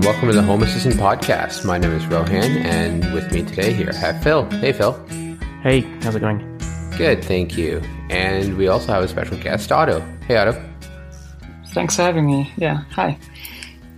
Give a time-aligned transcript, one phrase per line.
[0.00, 1.66] and welcome to the Home Assistant Podcast.
[1.66, 4.48] My name is Rohan, and with me today here I have Phil.
[4.52, 4.92] Hey, Phil.
[5.62, 6.38] Hey, how's it going?
[6.96, 7.82] Good, thank you.
[8.08, 10.00] And we also have a special guest, Otto.
[10.26, 10.52] Hey, Otto.
[11.74, 12.50] Thanks for having me.
[12.56, 13.18] Yeah, hi.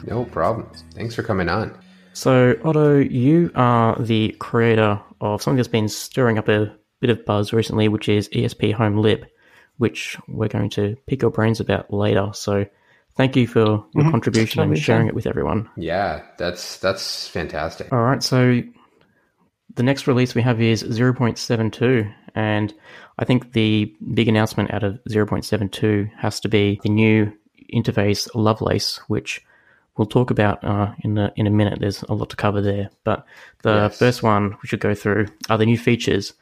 [0.05, 0.69] No problem.
[0.93, 1.73] Thanks for coming on.
[2.15, 7.25] So, Otto, you are the creator of something that's been stirring up a bit of
[7.25, 9.25] buzz recently, which is esphomelib,
[9.77, 12.31] which we're going to pick your brains about later.
[12.33, 12.67] So,
[13.17, 13.61] thank you for
[13.95, 14.11] your Mhm.
[14.11, 15.09] contribution and sharing fine.
[15.09, 15.69] it with everyone.
[15.77, 17.93] Yeah, that's that's fantastic.
[17.93, 18.63] All right, so
[19.75, 22.75] the next release we have is 0.72, and
[23.19, 27.33] I think the big announcement out of 0.72 has to be the new
[27.73, 29.41] interface Lovelace, which
[29.97, 31.79] we'll talk about uh, in a, in a minute.
[31.81, 33.25] There's a lot to cover there, but
[33.63, 33.99] the Yes.
[33.99, 36.35] first one we should go through are the new features,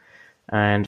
[0.49, 0.87] and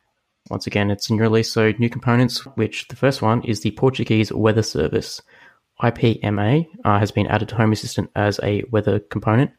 [0.50, 2.44] once again, it's a new release, so new components.
[2.56, 5.22] Which the first one is the Portuguese Weather Service.
[5.82, 9.50] IPMA uh, has been added to Home Assistant as a weather component.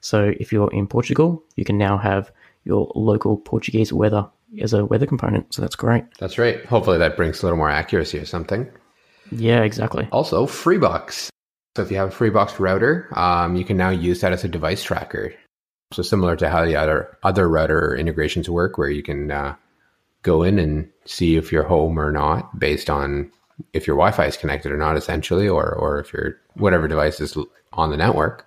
[0.00, 2.32] So if you're in Portugal, you can now have
[2.64, 4.28] your local Portuguese weather
[4.60, 5.52] as a weather component.
[5.54, 6.04] So that's great.
[6.18, 6.64] That's right.
[6.66, 8.70] Hopefully that brings a little more accuracy or something.
[9.30, 10.08] Yeah, exactly.
[10.12, 11.28] Also, Freebox.
[11.76, 14.48] So if you have a Freebox router, um, you can now use that as a
[14.48, 15.32] device tracker.
[15.92, 19.54] So similar to how the other other router integrations work, where you can uh,
[20.22, 23.30] go in and see if you're home or not based on
[23.72, 27.36] if your Wi-Fi is connected or not, essentially, or or if your whatever device is
[27.72, 28.46] on the network.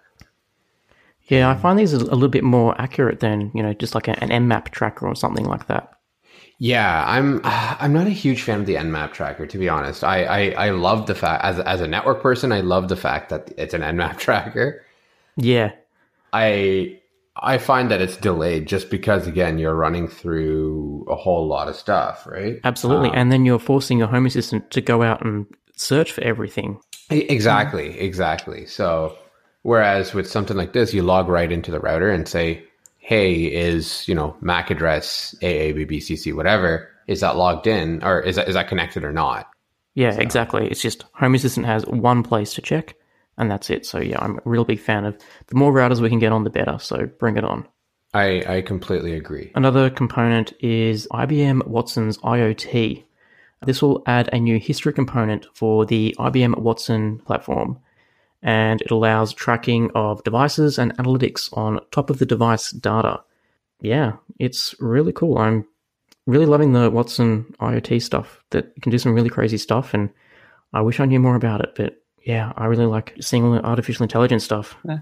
[1.27, 4.15] Yeah, I find these a little bit more accurate than, you know, just like an
[4.15, 5.91] Nmap tracker or something like that.
[6.59, 10.03] Yeah, I'm I'm not a huge fan of the Nmap tracker, to be honest.
[10.03, 13.29] I I, I love the fact as as a network person, I love the fact
[13.29, 14.83] that it's an Nmap tracker.
[15.37, 15.71] Yeah,
[16.31, 16.99] I
[17.37, 21.75] I find that it's delayed just because again you're running through a whole lot of
[21.75, 22.59] stuff, right?
[22.63, 23.09] absolutely.
[23.09, 25.45] Um, and then you're forcing your Home Assistant to go out and
[25.75, 26.79] search for everything.
[27.09, 28.65] Exactly, exactly.
[28.65, 29.15] So
[29.63, 32.63] whereas with something like this, you log right into the router and say,
[32.99, 38.47] "Hey, is you know MAC address AABBCC whatever is that logged in or is that
[38.47, 39.49] is that connected or not?"
[39.93, 40.67] Yeah, exactly.
[40.67, 42.95] It's just Home Assistant has one place to check,
[43.37, 43.85] and that's it.
[43.85, 46.43] So yeah, I'm a real big fan of the more routers we can get on,
[46.43, 46.77] the better.
[46.79, 47.67] So bring it on.
[48.13, 49.51] I I completely agree.
[49.55, 53.03] Another component is IBM Watson's IoT.
[53.65, 57.79] This will add a new history component for the IBM Watson platform,
[58.41, 63.21] and it allows tracking of devices and analytics on top of the device data.
[63.81, 65.37] Yeah, it's really cool.
[65.37, 65.65] I'm
[66.25, 70.09] really loving the Watson IoT stuff that can do some really crazy stuff, and
[70.73, 73.63] I wish I knew more about it, but yeah, I really like seeing all the
[73.63, 74.75] artificial intelligence stuff.
[74.83, 74.99] Yeah.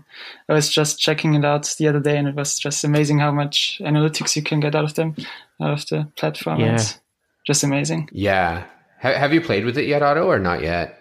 [0.50, 3.32] I was just checking it out the other day, and it was just amazing how
[3.32, 5.16] much analytics you can get out of them,
[5.62, 6.60] out of the platform.
[6.60, 6.74] Yeah.
[6.74, 7.00] It's
[7.48, 8.10] just amazing.
[8.12, 8.66] Yeah.
[9.02, 11.00] Ha- have you played with it yet, Otto, or not yet?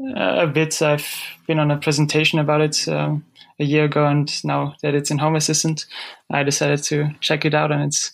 [0.00, 0.82] Uh, a bit.
[0.82, 1.06] I've
[1.46, 3.24] been on a presentation about it um,
[3.60, 5.86] a year ago, and now that it's in Home Assistant,
[6.32, 7.70] I decided to check it out.
[7.70, 8.12] And it's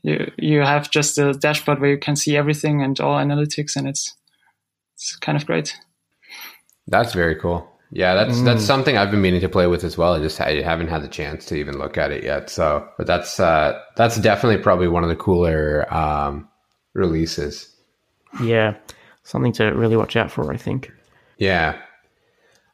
[0.00, 3.86] you you have just a dashboard where you can see everything and all analytics, and
[3.86, 4.16] it's
[4.94, 5.78] it's kind of great.
[6.88, 7.70] That's very cool.
[7.90, 10.12] Yeah, that's that's something I've been meaning to play with as well.
[10.12, 12.50] I just I haven't had the chance to even look at it yet.
[12.50, 16.48] So, but that's uh, that's definitely probably one of the cooler um,
[16.92, 17.74] releases.
[18.42, 18.76] Yeah,
[19.22, 20.92] something to really watch out for, I think.
[21.38, 21.80] Yeah,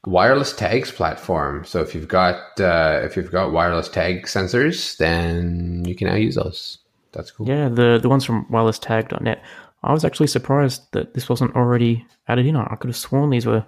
[0.04, 1.64] wireless tags platform.
[1.64, 6.16] So if you've got uh, if you've got wireless tag sensors, then you can now
[6.16, 6.78] use those.
[7.12, 7.48] That's cool.
[7.48, 9.42] Yeah, the the ones from wirelesstag.net.
[9.84, 12.56] I was actually surprised that this wasn't already added in.
[12.56, 13.64] I could have sworn these were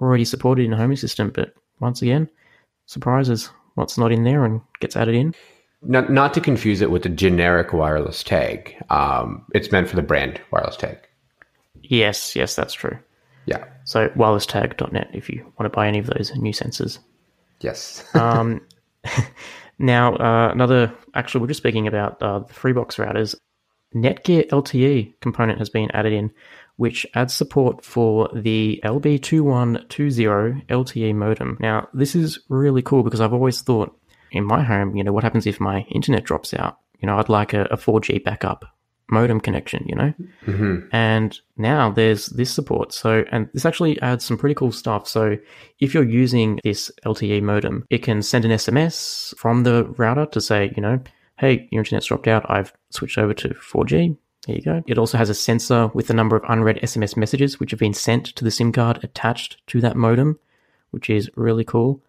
[0.00, 2.28] already supported in Home Assistant, but once again,
[2.86, 3.50] surprises.
[3.74, 5.34] What's not in there and gets added in.
[5.82, 8.76] Not not to confuse it with the generic wireless tag.
[8.88, 10.98] Um, it's meant for the brand wireless tag.
[11.82, 12.98] Yes, yes, that's true.
[13.46, 13.64] Yeah.
[13.84, 16.98] So wirelesstag.net if you want to buy any of those new sensors.
[17.60, 18.04] Yes.
[18.14, 18.60] Um,
[19.78, 23.34] now, uh, another, actually, we're just speaking about uh, the Freebox routers.
[23.94, 26.30] Netgear LTE component has been added in,
[26.76, 31.56] which adds support for the LB2120 LTE modem.
[31.60, 33.96] Now, this is really cool because I've always thought
[34.32, 36.78] in my home, you know, what happens if my internet drops out?
[37.00, 38.64] You know, I'd like a, a 4G backup
[39.10, 40.14] modem connection, you know?
[40.44, 42.92] hmm And now there's this support.
[42.92, 45.06] So, and this actually adds some pretty cool stuff.
[45.06, 45.36] So,
[45.80, 50.40] if you're using this LTE modem, it can send an SMS from the router to
[50.40, 51.00] say, you know,
[51.38, 52.48] hey, your internet's dropped out.
[52.50, 54.16] I've switched over to 4G.
[54.46, 54.82] There you go.
[54.86, 57.94] It also has a sensor with the number of unread SMS messages which have been
[57.94, 60.38] sent to the SIM card attached to that modem,
[60.90, 62.00] which is really cool.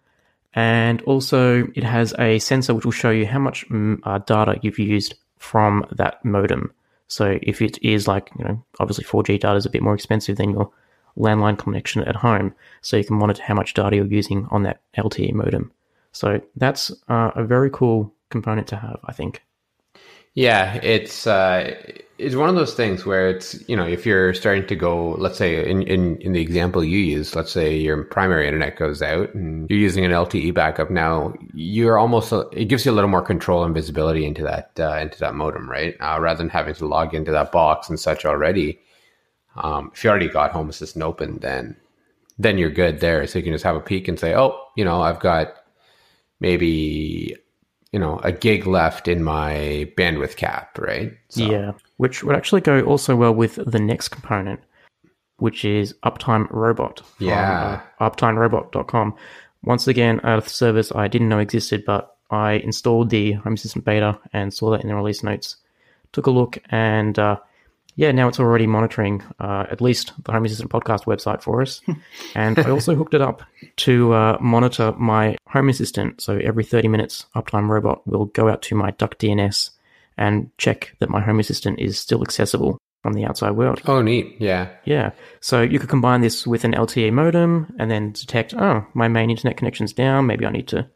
[0.52, 4.58] And also, it has a sensor which will show you how much mm, uh, data
[4.62, 6.72] you've used from that modem.
[7.08, 10.36] So if it is like, you know, obviously 4G data is a bit more expensive
[10.36, 10.70] than your
[11.16, 14.80] landline connection at home, so you can monitor how much data you're using on that
[14.96, 15.72] LTE modem.
[16.12, 19.42] So that's uh, a very cool component to have, I think.
[20.36, 21.74] Yeah, it's uh,
[22.18, 25.38] it's one of those things where it's you know if you're starting to go, let's
[25.38, 29.32] say in, in in the example you use, let's say your primary internet goes out
[29.34, 30.90] and you're using an LTE backup.
[30.90, 34.98] Now you're almost it gives you a little more control and visibility into that uh,
[34.98, 35.96] into that modem, right?
[36.00, 38.78] Uh, rather than having to log into that box and such already.
[39.56, 41.76] Um, if you already got Home Assistant open, then
[42.38, 43.26] then you're good there.
[43.26, 45.54] So you can just have a peek and say, oh, you know, I've got
[46.40, 47.36] maybe
[47.92, 51.12] you know a gig left in my bandwidth cap, right?
[51.28, 51.44] So.
[51.44, 54.60] Yeah, which would actually go also well with the next component,
[55.38, 57.02] which is Uptime Robot.
[57.18, 59.16] Yeah, uh, uptimerobot.com.
[59.62, 64.18] Once again, a service I didn't know existed, but I installed the Home Assistant beta
[64.32, 65.56] and saw that in the release notes.
[66.12, 67.38] Took a look and uh,
[67.96, 71.80] yeah, now it's already monitoring uh, at least the Home Assistant podcast website for us.
[72.34, 73.42] and I also hooked it up
[73.76, 76.20] to uh, monitor my Home Assistant.
[76.20, 79.70] So every 30 minutes, Uptime Robot will go out to my Duck DNS
[80.18, 83.80] and check that my Home Assistant is still accessible from the outside world.
[83.86, 84.36] Oh, neat.
[84.40, 84.68] Yeah.
[84.84, 85.12] Yeah.
[85.40, 89.30] So you could combine this with an LTE modem and then detect, oh, my main
[89.30, 90.26] internet connection's down.
[90.26, 90.86] Maybe I need to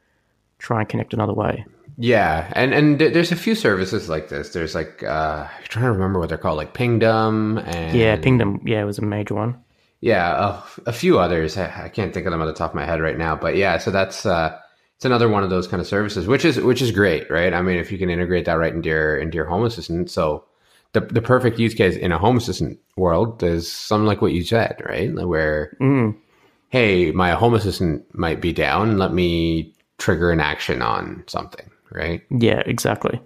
[0.58, 1.64] try and connect another way.
[2.02, 4.54] Yeah, and and there's a few services like this.
[4.54, 8.62] There's like uh, I'm trying to remember what they're called, like Pingdom and yeah, Pingdom.
[8.64, 9.62] Yeah, it was a major one.
[10.00, 11.58] Yeah, a, a few others.
[11.58, 13.54] I, I, can't think of them at the top of my head right now, but
[13.54, 13.76] yeah.
[13.76, 14.58] So that's uh,
[14.96, 17.52] it's another one of those kind of services, which is which is great, right?
[17.52, 20.46] I mean, if you can integrate that right into your into your Home Assistant, so
[20.92, 24.42] the the perfect use case in a Home Assistant world is something like what you
[24.42, 25.12] said, right?
[25.12, 26.16] Where mm.
[26.70, 28.96] hey, my Home Assistant might be down.
[28.96, 32.22] Let me trigger an action on something right?
[32.30, 33.20] Yeah, exactly.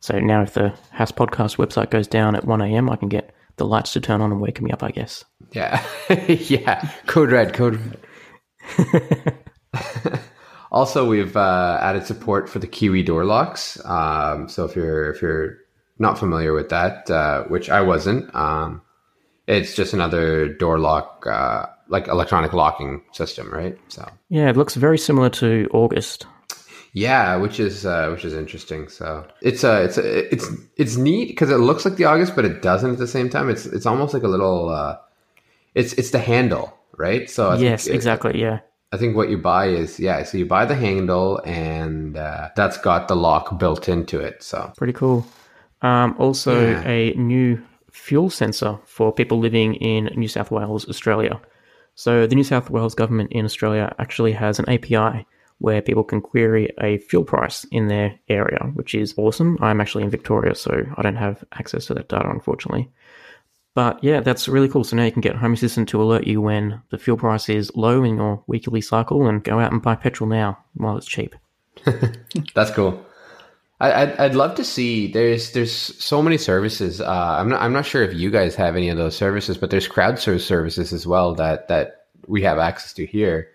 [0.00, 3.34] So now if the Hass Podcast website goes down at 1 a.m., I can get
[3.56, 5.24] the lights to turn on and wake me up, I guess.
[5.52, 5.84] Yeah.
[6.28, 6.90] yeah.
[7.06, 7.78] Code red, code
[8.78, 9.38] red.
[10.72, 13.78] also, we've uh, added support for the Kiwi door locks.
[13.84, 15.58] Um, so if you're if you're
[15.98, 18.80] not familiar with that, uh, which I wasn't, um,
[19.46, 23.78] it's just another door lock, uh, like electronic locking system, right?
[23.88, 26.26] So yeah, it looks very similar to August.
[26.92, 28.88] Yeah, which is uh, which is interesting.
[28.88, 32.62] So it's uh, it's it's it's neat because it looks like the August, but it
[32.62, 33.48] doesn't at the same time.
[33.48, 34.68] It's it's almost like a little.
[34.68, 34.96] Uh,
[35.74, 37.30] it's it's the handle, right?
[37.30, 38.32] So I yes, exactly.
[38.32, 38.60] It, yeah.
[38.92, 40.24] I think what you buy is yeah.
[40.24, 44.42] So you buy the handle, and uh, that's got the lock built into it.
[44.42, 45.24] So pretty cool.
[45.82, 46.88] Um, also, yeah.
[46.88, 51.40] a new fuel sensor for people living in New South Wales, Australia.
[51.94, 55.26] So the New South Wales government in Australia actually has an API
[55.60, 59.58] where people can query a fuel price in their area, which is awesome.
[59.60, 62.90] I'm actually in Victoria, so I don't have access to that data, unfortunately.
[63.74, 64.84] But yeah, that's really cool.
[64.84, 67.70] So now you can get Home Assistant to alert you when the fuel price is
[67.76, 71.36] low in your weekly cycle and go out and buy petrol now while it's cheap.
[72.54, 73.04] that's cool.
[73.80, 75.12] I, would I'd love to see.
[75.12, 77.00] There's there's so many services.
[77.00, 79.70] Uh, I'm not I'm not sure if you guys have any of those services, but
[79.70, 83.50] there's crowdsource services as well that that we have access to here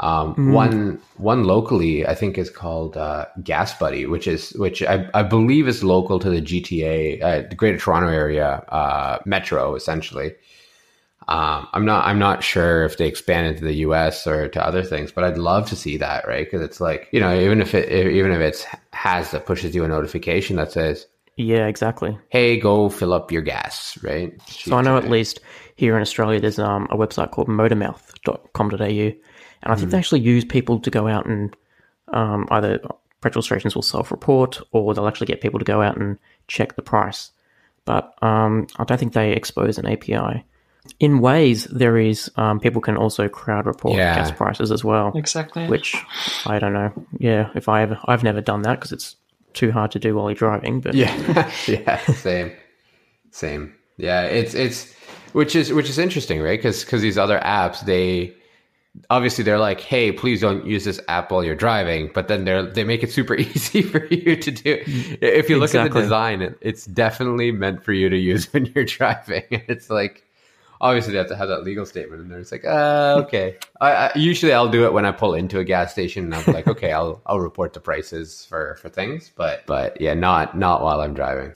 [0.00, 0.52] um, mm.
[0.52, 5.22] One one locally, I think, is called uh, Gas Buddy, which is which I, I
[5.22, 10.34] believe is local to the GTA, uh, the Greater Toronto Area uh, metro, essentially.
[11.28, 14.26] Um, I'm not I'm not sure if they expand into the U.S.
[14.26, 16.44] or to other things, but I'd love to see that, right?
[16.44, 19.84] Because it's like you know, even if it even if it's has that pushes you
[19.84, 22.18] a notification that says, yeah, exactly.
[22.30, 24.34] Hey, go fill up your gas, right?
[24.48, 25.38] So I know at least
[25.76, 29.12] here in Australia, there's um, a website called motormouth.com.au
[29.64, 29.92] and I think mm.
[29.92, 31.56] they actually use people to go out and
[32.08, 32.80] um, either
[33.20, 36.82] petrol stations will self-report or they'll actually get people to go out and check the
[36.82, 37.32] price.
[37.86, 40.44] But um, I don't think they expose an API.
[41.00, 44.14] In ways, there is um, people can also crowd report yeah.
[44.16, 45.12] gas prices as well.
[45.14, 45.66] Exactly.
[45.66, 45.96] Which
[46.44, 46.92] I don't know.
[47.18, 49.16] Yeah, if I ever, I've never done that because it's
[49.54, 50.80] too hard to do while you're driving.
[50.80, 52.52] But yeah, yeah, same,
[53.30, 53.74] same.
[53.96, 54.94] Yeah, it's it's
[55.32, 56.58] which is which is interesting, right?
[56.58, 58.34] Because because these other apps they
[59.10, 62.62] obviously they're like, hey, please don't use this app while you're driving, but then they're
[62.62, 64.82] they make it super easy for you to do.
[65.20, 65.88] If you look exactly.
[65.88, 69.44] at the design, it, it's definitely meant for you to use when you're driving.
[69.50, 70.24] It's like
[70.80, 72.38] obviously they have to have that legal statement in there.
[72.38, 73.56] It's like, uh, okay.
[73.80, 76.54] I, I, usually I'll do it when I pull into a gas station and I'm
[76.54, 80.82] like, okay, I'll I'll report the prices for for things, but but yeah, not not
[80.82, 81.54] while I'm driving.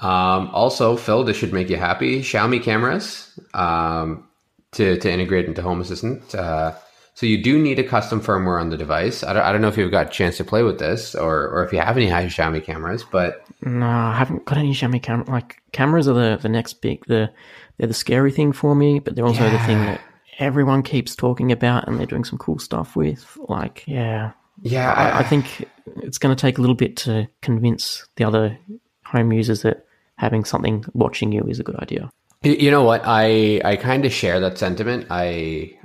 [0.00, 2.22] Um, also, Phil, this should make you happy.
[2.22, 3.38] Xiaomi cameras.
[3.52, 4.26] Um,
[4.72, 6.34] to, to integrate into Home Assistant.
[6.34, 6.72] Uh,
[7.14, 9.22] So you do need a custom firmware on the device.
[9.22, 11.48] I don't, I don't know if you've got a chance to play with this or,
[11.48, 15.02] or if you have any high Xiaomi cameras, but No, I haven't got any Xiaomi
[15.02, 15.28] camera.
[15.28, 17.04] Like cameras are the the next big.
[17.06, 17.30] The
[17.76, 20.00] they're the scary thing for me, but they're also the thing that
[20.38, 23.36] everyone keeps talking about, and they're doing some cool stuff with.
[23.48, 25.68] Like, yeah, yeah, I, I think
[26.02, 28.56] it's going to take a little bit to convince the other
[29.04, 29.84] home users that
[30.16, 32.10] having something watching you is a good idea.
[32.42, 33.02] You know what?
[33.04, 35.06] I I kind of share that sentiment.
[35.10, 35.76] I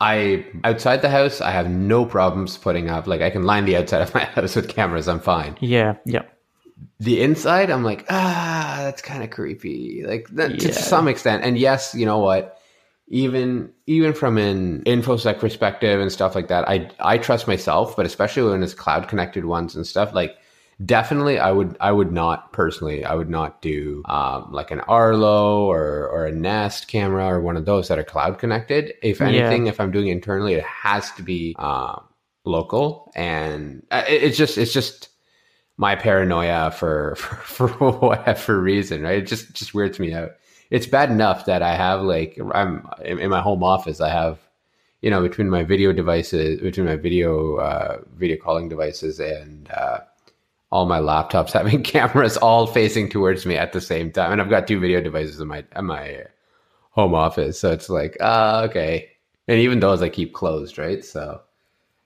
[0.00, 3.06] I outside the house, I have no problems putting up.
[3.06, 5.08] Like I can line the outside of my house with cameras.
[5.08, 5.56] I'm fine.
[5.60, 6.22] Yeah, yeah,
[7.00, 10.04] The inside, I'm like, ah, that's kind of creepy.
[10.06, 10.74] Like that, to Yeah.
[10.74, 11.42] some extent.
[11.44, 12.58] And yes, you know what?
[13.08, 18.04] Even even from an infosec perspective and stuff like that, I I trust myself, but
[18.04, 20.36] especially when it's cloud connected ones and stuff like
[20.84, 25.64] definitely i would i would not personally i would not do um, like an arlo
[25.66, 28.94] or or a nest camera or one of those that are cloud connected.
[29.02, 29.26] If Yeah.
[29.26, 32.04] anything if i'm doing it internally it has to be um,
[32.44, 33.12] local.
[33.14, 35.08] And uh, it, it's just it's just
[35.76, 39.18] my paranoia for for, for whatever reason right?
[39.18, 40.32] It just just weirds me out.
[40.70, 44.40] It's bad enough that i have like i'm in, in my home office i have
[45.02, 50.00] you know between my video devices between my video uh, video calling devices and uh,
[50.74, 54.50] all my laptops having cameras all facing towards me at the same time and i've
[54.50, 56.24] got two video devices in my in my
[56.90, 59.08] home office so it's like ah okay
[59.48, 61.40] and even those i keep closed right so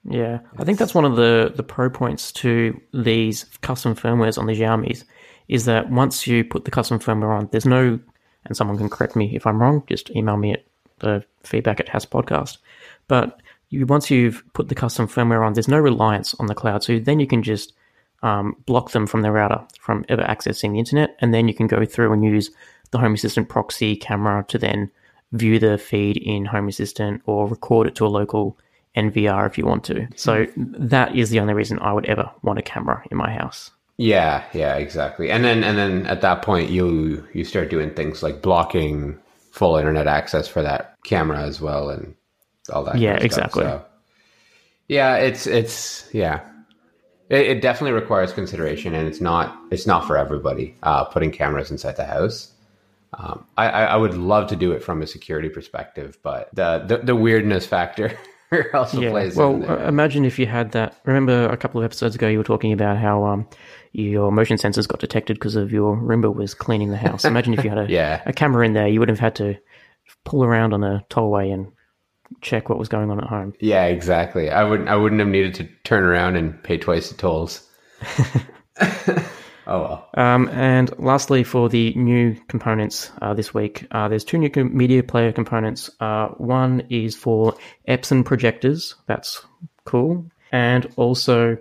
[0.04, 0.40] yeah.
[0.58, 4.54] I think that's one of the the pro points to these custom firmwares on the
[4.54, 5.04] Xiaomi's
[5.48, 7.98] is that once you put the custom firmware on, there's no,
[8.44, 9.82] and someone can correct me if I'm wrong.
[9.86, 10.64] Just email me at
[11.00, 12.58] the feedback at Hass Podcast.
[13.06, 16.82] But you once you've put the custom firmware on, there's no reliance on the cloud.
[16.84, 17.72] So then you can just
[18.22, 21.66] um, block them from the router from ever accessing the internet, and then you can
[21.66, 22.50] go through and use
[22.90, 24.90] the Home Assistant proxy camera to then
[25.32, 28.56] view the feed in Home Assistant or record it to a local
[28.96, 30.08] NVR if you want to.
[30.16, 33.70] So that is the only reason I would ever want a camera in my house.
[33.98, 35.30] Yeah, yeah, exactly.
[35.30, 39.18] And then and then at that point you you start doing things like blocking
[39.50, 42.14] full internet access for that camera as well and
[42.72, 42.98] all that.
[42.98, 43.64] Yeah, kind of exactly.
[43.64, 43.84] So,
[44.86, 46.47] yeah, it's it's yeah.
[47.28, 51.70] It, it definitely requires consideration and it's not it's not for everybody uh, putting cameras
[51.70, 52.52] inside the house.
[53.14, 56.98] Um, I, I would love to do it from a security perspective, but the the,
[56.98, 58.12] the weirdness factor
[58.74, 59.10] also Yeah.
[59.10, 60.94] plays Well, uh, imagine if you had that.
[61.04, 63.48] Remember a couple of episodes ago, you were talking about how um,
[63.92, 67.24] your motion sensors got detected because of your Roomba was cleaning the house.
[67.34, 68.22] Imagine if you had a, Yeah.
[68.26, 69.56] a camera in there, you would have had to
[70.24, 71.72] pull around on a tollway and
[72.40, 73.54] check what was going on at home.
[73.60, 74.50] Yeah, exactly.
[74.50, 74.88] I wouldn't.
[74.88, 77.68] I wouldn't have needed to turn around and pay twice the tolls.
[78.80, 79.26] oh
[79.66, 80.08] well.
[80.14, 84.76] Um, and lastly, for the new components uh, this week, uh, there's two new com-
[84.76, 85.90] media player components.
[86.00, 87.56] Uh, one is for
[87.88, 88.94] Epson projectors.
[89.06, 89.44] That's
[89.84, 90.26] cool.
[90.52, 91.58] And also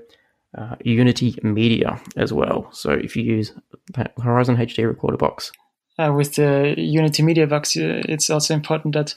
[0.58, 2.70] uh, Unitymedia as well.
[2.72, 3.54] So if you use
[3.94, 5.52] that Horizon HD recorder box.
[6.00, 9.16] Uh, with the Unitymedia Box, uh, it's also important that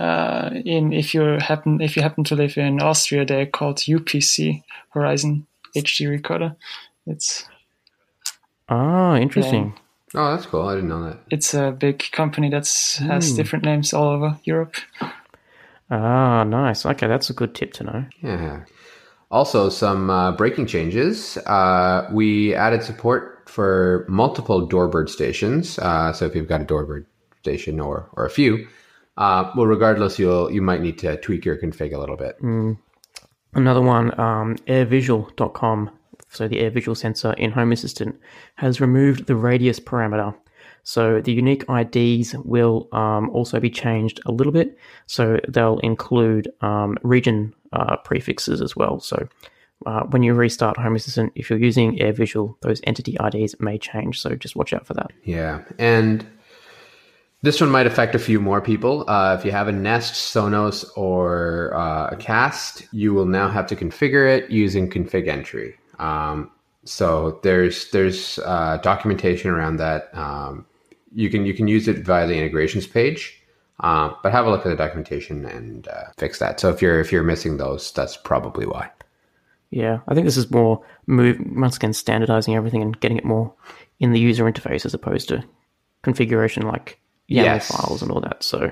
[0.00, 4.62] uh, in if you happen if you happen to live in Austria, they're called UPC
[4.94, 5.46] Horizon
[5.76, 6.56] HD Recorder.
[7.06, 7.44] It's
[8.68, 9.74] Ah, interesting.
[10.14, 10.66] Oh, that's cool.
[10.68, 11.18] I didn't know that.
[11.30, 12.66] it's a big company that
[13.08, 14.76] has different names all over Europe.
[15.90, 16.86] Ah, nice.
[16.86, 18.04] Okay, that's a good tip to know.
[18.22, 18.64] Yeah.
[19.30, 21.36] Also, some uh, breaking changes.
[21.46, 25.78] Uh, we added support for multiple Doorbird stations.
[25.78, 27.06] Uh, so if you've got a Doorbird
[27.40, 28.66] station or or a few,
[29.16, 32.36] uh, well, regardless, you'll you might need to tweak your config a little bit.
[33.54, 35.90] Another one, um, airvisual.com,
[36.30, 38.18] so the air visual sensor in Home Assistant,
[38.54, 40.34] has removed the radius parameter.
[40.84, 44.76] So the unique IDs will um, also be changed a little bit.
[45.06, 49.00] So they'll include um, region uh, prefixes as well.
[49.00, 49.28] So
[49.86, 54.20] uh, when you restart Home Assistant, if you're using AirVisual, those entity IDs may change.
[54.20, 55.10] So just watch out for that.
[55.24, 56.26] Yeah, and
[57.42, 59.08] this one might affect a few more people.
[59.10, 63.66] Uh, if you have a Nest, Sonos, or uh, a Cast, you will now have
[63.66, 65.76] to configure it using config entry.
[65.98, 66.50] Um,
[66.84, 70.16] so there's there's uh, documentation around that.
[70.16, 70.66] Um,
[71.14, 73.40] you can you can use it via the integrations page,
[73.80, 76.60] uh, but have a look at the documentation and uh, fix that.
[76.60, 78.90] So if you're if you're missing those, that's probably why.
[79.72, 83.54] Yeah, I think this is more move once again standardizing everything and getting it more
[83.98, 85.42] in the user interface as opposed to
[86.02, 87.00] configuration like
[87.30, 87.68] YAML Yes.
[87.68, 88.42] files and all that.
[88.42, 88.70] So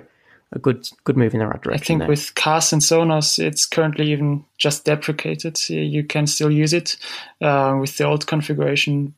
[0.53, 1.83] a good good move in the right direction.
[1.83, 2.09] I think there.
[2.09, 5.59] with Cast and Sonos, it's currently even just deprecated.
[5.71, 6.99] You can still use it
[7.41, 9.15] uh, with the old configuration.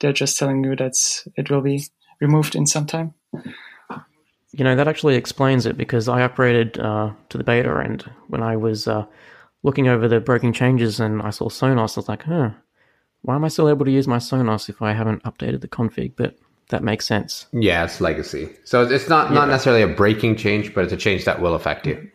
[0.00, 0.96] They're just telling you that
[1.36, 1.86] it will be
[2.20, 3.14] removed in some time.
[4.52, 8.42] You know, that actually explains it because I upgraded uh, to the beta, and when
[8.42, 9.06] I was uh,
[9.66, 12.50] looking over the breaking changes and I saw Sonos, I was like, huh,
[13.22, 16.12] why am I still able to use my Sonos if I haven't updated the config?
[16.14, 16.36] But
[16.68, 17.46] that makes sense.
[17.52, 18.48] Yeah, it's legacy.
[18.62, 21.84] So it's not, not necessarily a breaking change, but it's a change that will affect
[21.84, 22.08] you.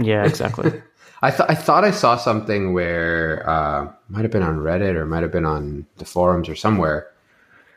[0.00, 0.82] Yeah, exactly.
[1.22, 5.04] I, th- I thought I saw something where uh, might have been on Reddit or
[5.04, 7.10] might have been on the forums or somewhere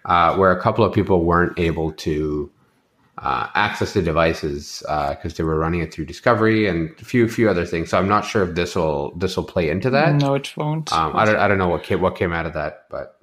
[0.05, 2.49] uh, where a couple of people weren't able to
[3.19, 7.27] uh, access the devices because uh, they were running it through Discovery and a few
[7.27, 7.89] few other things.
[7.89, 10.15] So I'm not sure if this will this will play into that.
[10.15, 10.91] No, it won't.
[10.93, 13.19] Um, I don't I don't know what came, what came out of that, but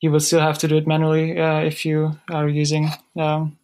[0.00, 3.56] you will still have to do it manually uh, if you are using um,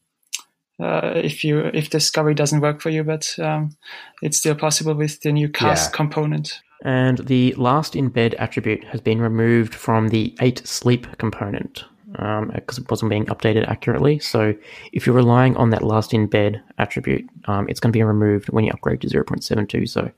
[0.81, 3.77] uh, if you if discovery doesn't work for you, but um,
[4.23, 5.97] it's still possible with the new cast yeah.
[5.97, 6.61] component.
[6.85, 11.85] And the last in bed attribute has been removed from the Eight Sleep component
[12.17, 14.19] because um, it wasn't being updated accurately.
[14.19, 14.55] So
[14.93, 18.49] if you're relying on that last in bed attribute, um, it's going to be removed
[18.49, 19.89] when you upgrade to 0.72.
[19.89, 20.11] So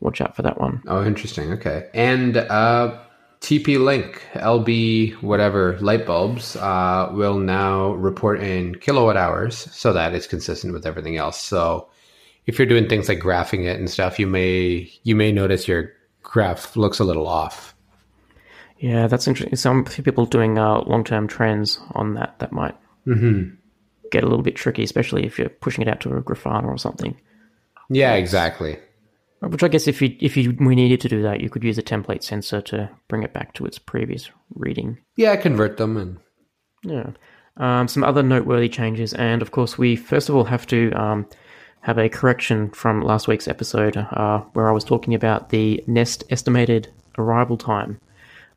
[0.00, 0.82] watch out for that one.
[0.86, 1.52] Oh, interesting.
[1.52, 1.88] Okay.
[1.92, 2.98] And uh,
[3.40, 10.14] TP Link LB whatever light bulbs uh, will now report in kilowatt hours so that
[10.14, 11.40] it's consistent with everything else.
[11.40, 11.88] So
[12.46, 15.92] if you're doing things like graphing it and stuff, you may you may notice your
[16.22, 17.69] graph looks a little off.
[18.80, 19.54] Yeah, that's interesting.
[19.56, 22.74] Some people doing uh, long term trends on that that might
[23.06, 23.54] mm-hmm.
[24.10, 26.78] get a little bit tricky, especially if you're pushing it out to a Grafana or
[26.78, 27.14] something.
[27.90, 28.78] Yeah, exactly.
[29.40, 31.76] Which I guess if you if you we needed to do that, you could use
[31.76, 34.98] a template sensor to bring it back to its previous reading.
[35.16, 36.18] Yeah, convert them and
[36.82, 37.10] yeah.
[37.56, 41.26] Um, some other noteworthy changes, and of course, we first of all have to um,
[41.82, 46.24] have a correction from last week's episode uh, where I was talking about the Nest
[46.30, 48.00] estimated arrival time.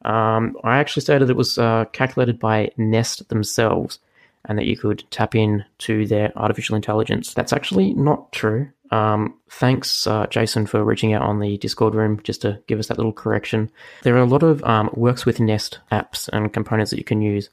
[0.04, 4.00] Um, I actually stated it was uh, calculated by Nest themselves,
[4.46, 7.34] and that you could tap in to their artificial intelligence.
[7.34, 8.70] That's actually not true.
[8.92, 12.88] Um, thanks, uh, Jason, for reaching out on the Discord room just to give us
[12.88, 13.72] that little correction.
[14.04, 17.22] There are a lot of um, works with Nest apps and components that you can
[17.22, 17.50] use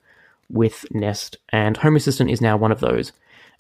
[0.51, 3.13] with Nest, and Home Assistant is now one of those.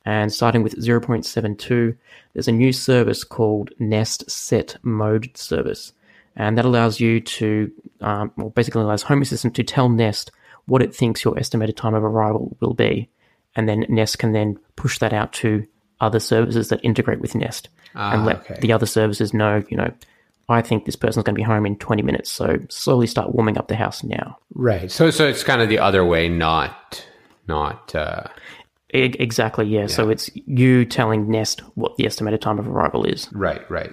[0.05, 1.97] And starting with 0.72,
[2.33, 5.93] there's a new service called Nest Set Mode Service.
[6.37, 10.31] And that allows you to, um, well, basically allows Home Assistant to tell Nest
[10.66, 13.09] what it thinks your estimated time of arrival will be.
[13.57, 15.66] And then Nest can then push that out to
[16.01, 18.59] other services that integrate with Nest ah, and let okay.
[18.61, 19.93] the other services know, you know,
[20.49, 22.31] I think this person's going to be home in 20 minutes.
[22.31, 24.38] So slowly start warming up the house now.
[24.55, 24.90] Right.
[24.90, 27.07] So, so it's kind of the other way, not,
[27.47, 28.25] not, uh...
[28.88, 29.66] exactly.
[29.66, 29.83] Yeah.
[29.83, 29.87] yeah.
[29.87, 33.29] So it's you telling Nest what the estimated time of arrival is.
[33.33, 33.69] Right.
[33.71, 33.93] Right.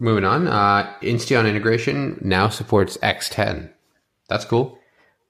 [0.00, 3.70] Moving on, uh, Insteon integration now supports X10.
[4.28, 4.78] That's cool.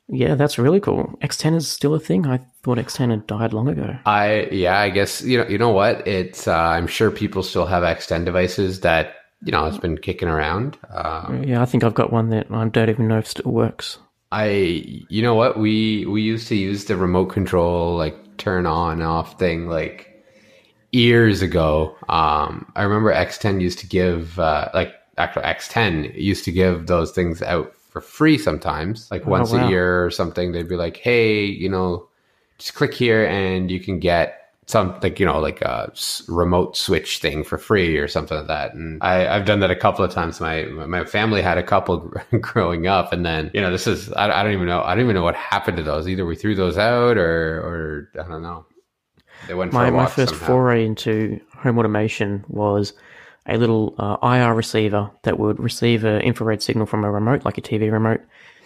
[0.08, 1.18] Yeah, that's really cool.
[1.20, 2.26] X10 is still a thing.
[2.26, 3.96] I thought X10 had died long ago.
[4.06, 6.06] I yeah, I guess you know you know what?
[6.06, 10.28] It's uh, I'm sure people still have X10 devices that you know it's been kicking
[10.28, 10.78] around.
[10.90, 13.52] Um, yeah, I think I've got one that I don't even know if it still
[13.52, 13.98] works.
[14.30, 19.02] I you know what we we used to use the remote control like turn on
[19.02, 20.15] off thing like
[20.96, 26.52] years ago, um, I remember X10 used to give, uh, like, actual X10 used to
[26.52, 29.66] give those things out for free sometimes, like oh, once wow.
[29.66, 30.52] a year or something.
[30.52, 32.08] They'd be like, hey, you know,
[32.58, 35.92] just click here and you can get some like you know like a
[36.26, 39.76] remote switch thing for free or something like that and I, have done that a
[39.76, 41.98] couple of times my my family had a couple
[42.40, 45.04] growing up and then you know this is I, I don't even know I don't
[45.04, 48.42] even know what happened to those either we threw those out or or I don't
[48.42, 48.66] know
[49.48, 50.46] my, my first somehow.
[50.46, 52.92] foray into home automation was
[53.46, 57.58] a little uh, IR receiver that would receive an infrared signal from a remote, like
[57.58, 58.20] a TV remote,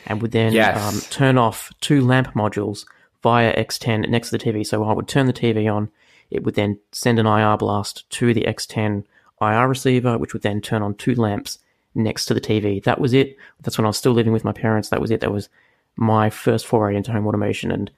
[0.06, 0.78] and would then yes.
[0.80, 2.86] um, turn off two lamp modules
[3.22, 4.66] via X10 next to the TV.
[4.66, 5.90] So I would turn the TV on,
[6.30, 9.04] it would then send an IR blast to the X10
[9.40, 11.58] IR receiver, which would then turn on two lamps
[11.94, 12.82] next to the TV.
[12.82, 13.36] That was it.
[13.62, 14.88] That's when I was still living with my parents.
[14.88, 15.20] That was it.
[15.20, 15.48] That was
[15.96, 17.70] my first foray into home automation.
[17.70, 17.90] And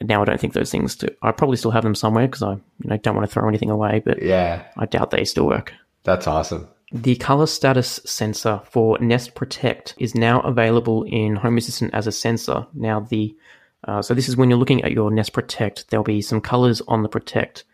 [0.00, 1.08] now I don't think those things do.
[1.22, 3.70] I probably still have them somewhere because I you know, don't want to throw anything
[3.70, 5.72] away, but yeah, I doubt they still work.
[6.04, 6.68] That's awesome.
[6.92, 12.12] The color status sensor for Nest Protect is now available in Home Assistant as a
[12.12, 12.66] sensor.
[12.74, 13.36] Now the
[13.84, 16.80] uh, so this is when you're looking at your Nest Protect, there'll be some colors
[16.88, 17.64] on the Protect.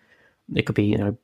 [0.54, 1.16] It could be you know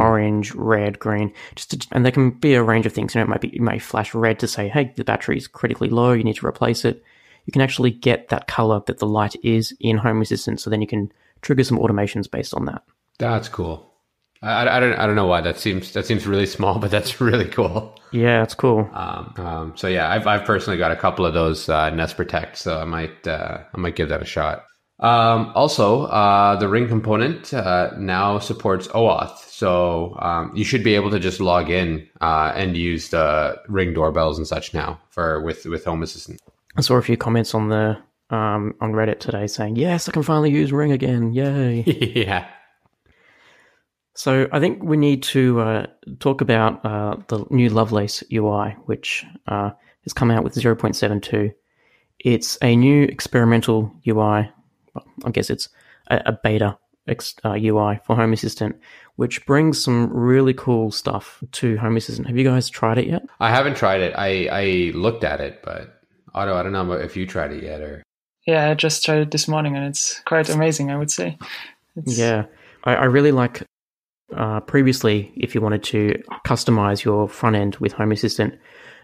[0.00, 3.14] orange, red, green, just to, and there can be a range of things.
[3.14, 5.48] You know, it might be it may flash red to say, hey, the battery is
[5.48, 7.02] critically low, you need to replace it.
[7.44, 10.80] You can actually get that color that the light is in Home Assistant, so then
[10.80, 12.82] you can trigger some automations based on that.
[13.18, 13.90] That's cool.
[14.42, 17.20] I, I, don't I don't know why that seems that seems really small, but that's
[17.20, 17.98] really cool.
[18.12, 18.88] Yeah, it's cool.
[18.92, 22.56] Um, um, so yeah, I've I've personally got a couple of those uh, Nest Protect,
[22.56, 24.64] so I might uh, I might give that a shot.
[25.00, 30.94] Um, also, uh, the Ring component uh, now supports OAuth, so um, you should be
[30.94, 35.40] able to just log in uh, and use the Ring doorbells and such now for
[35.40, 36.40] with with Home Assistant.
[36.76, 37.98] I saw a few comments on the
[38.30, 41.32] um, on Reddit today saying, "Yes, I can finally use Ring again!
[41.32, 41.82] Yay!"
[42.16, 42.48] yeah.
[44.14, 45.86] So I think we need to uh,
[46.20, 49.70] talk about uh, the new Lovelace UI, which uh,
[50.04, 51.52] has come out with 0.72.
[52.20, 54.50] It's a new experimental UI.
[54.94, 55.68] Well, I guess it's
[56.08, 58.76] a, a beta ex, UI uh, for Home Assistant,
[59.16, 62.28] which brings some really cool stuff to Home Assistant.
[62.28, 63.22] Have you guys tried it yet?
[63.40, 64.14] I haven't tried it.
[64.16, 65.93] I, I looked at it, but
[66.34, 68.02] Otto, I don't know if you tried it yet or.
[68.46, 70.90] Yeah, I just tried it this morning, and it's quite amazing.
[70.90, 71.38] I would say.
[71.96, 72.18] It's...
[72.18, 72.44] Yeah,
[72.84, 73.62] I, I really like
[74.36, 78.58] uh, previously, if you wanted to customize your front end with Home Assistant,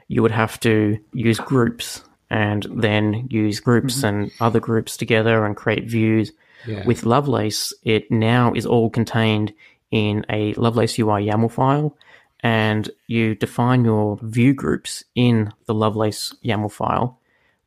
[0.09, 4.07] you would have to use groups and then use groups mm-hmm.
[4.07, 6.33] and other groups together and create views.
[6.67, 6.85] Yeah.
[6.87, 9.55] With Lovelace, it now is all contained
[9.91, 11.97] in a Lovelace UI YAML file,
[12.41, 17.20] and you define your view groups in the Lovelace YAML file,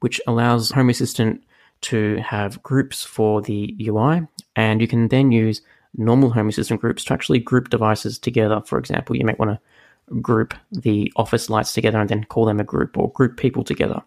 [0.04, 1.42] which allows Home Assistant
[1.84, 5.62] to have groups for the UI, and you can then use
[5.96, 8.62] normal Home Assistant groups to actually group devices together.
[8.66, 12.60] For example, you might want to group the office lights together and then call them
[12.60, 14.02] a group, or group people together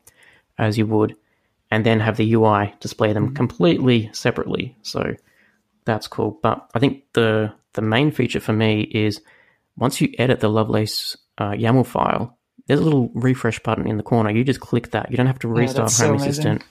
[0.59, 1.17] as you would,
[1.71, 3.37] and then have the UI display them mm-hmm.
[3.37, 4.77] completely separately.
[4.83, 5.15] So
[5.87, 6.39] that's cool.
[6.43, 9.23] But I think the the main feature for me is
[9.79, 12.36] once you edit the Lovelace uh, YAML file,
[12.67, 14.31] there's a little refresh button in the corner.
[14.31, 15.11] You just click that.
[15.11, 16.63] You don't have to restart yeah, Home so Assistant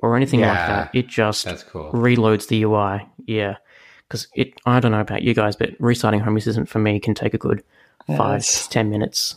[0.00, 0.98] or anything yeah, like that.
[0.98, 1.92] It just cool.
[1.92, 3.06] reloads the UI.
[3.26, 3.56] Yeah
[4.08, 7.14] because it I don't know about you guys, but restarting Home Assistant for me can
[7.14, 7.62] take a good
[8.06, 9.36] yeah, five ten minutes,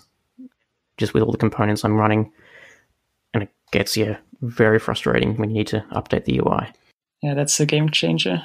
[0.97, 2.31] just with all the components I'm running,
[3.33, 6.71] and it gets you very frustrating when you need to update the UI.
[7.21, 8.43] Yeah, that's a game changer.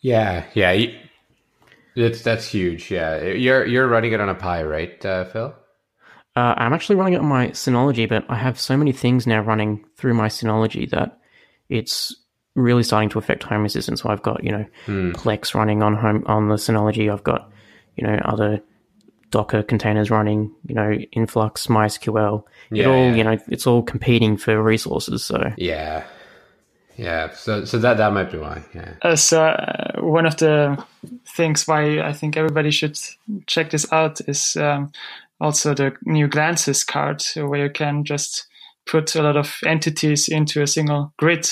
[0.00, 0.86] Yeah, yeah,
[1.94, 2.90] that's that's huge.
[2.90, 5.54] Yeah, you're you're running it on a Pi, right, uh, Phil?
[6.38, 9.40] Uh, I'm actually running it on my Synology, but I have so many things now
[9.40, 11.18] running through my Synology that
[11.68, 12.14] it's
[12.54, 13.98] really starting to affect Home Assistant.
[13.98, 15.12] So I've got you know mm.
[15.14, 17.12] Plex running on home on the Synology.
[17.12, 17.50] I've got
[17.96, 18.60] you know other
[19.32, 20.54] Docker containers running.
[20.68, 22.44] You know Influx, MySQL.
[22.70, 23.14] Yeah, it all yeah.
[23.14, 25.24] you know it's all competing for resources.
[25.24, 26.04] So yeah.
[26.96, 28.62] Yeah, so so that that might be why.
[28.74, 28.94] Yeah.
[29.02, 30.84] Uh, so uh, one of the
[31.36, 32.98] things why I think everybody should
[33.46, 34.90] check this out is um,
[35.40, 38.46] also the new Glances card, where you can just
[38.86, 41.46] put a lot of entities into a single grid.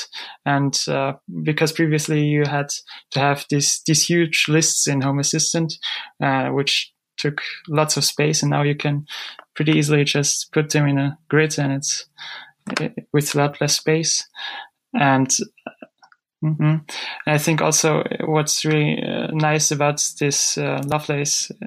[0.45, 2.71] And uh, because previously you had
[3.13, 5.75] to have these these huge lists in Home Assistant,
[6.23, 9.07] uh, which took lots of space, and now you can
[9.55, 12.07] pretty easily just put them in a grid, and it's
[12.81, 14.27] uh, with a lot less space.
[14.95, 15.31] And
[16.45, 16.63] Mm-hmm.
[16.63, 16.85] And
[17.27, 21.67] I think also what's really uh, nice about this uh, Lovelace uh,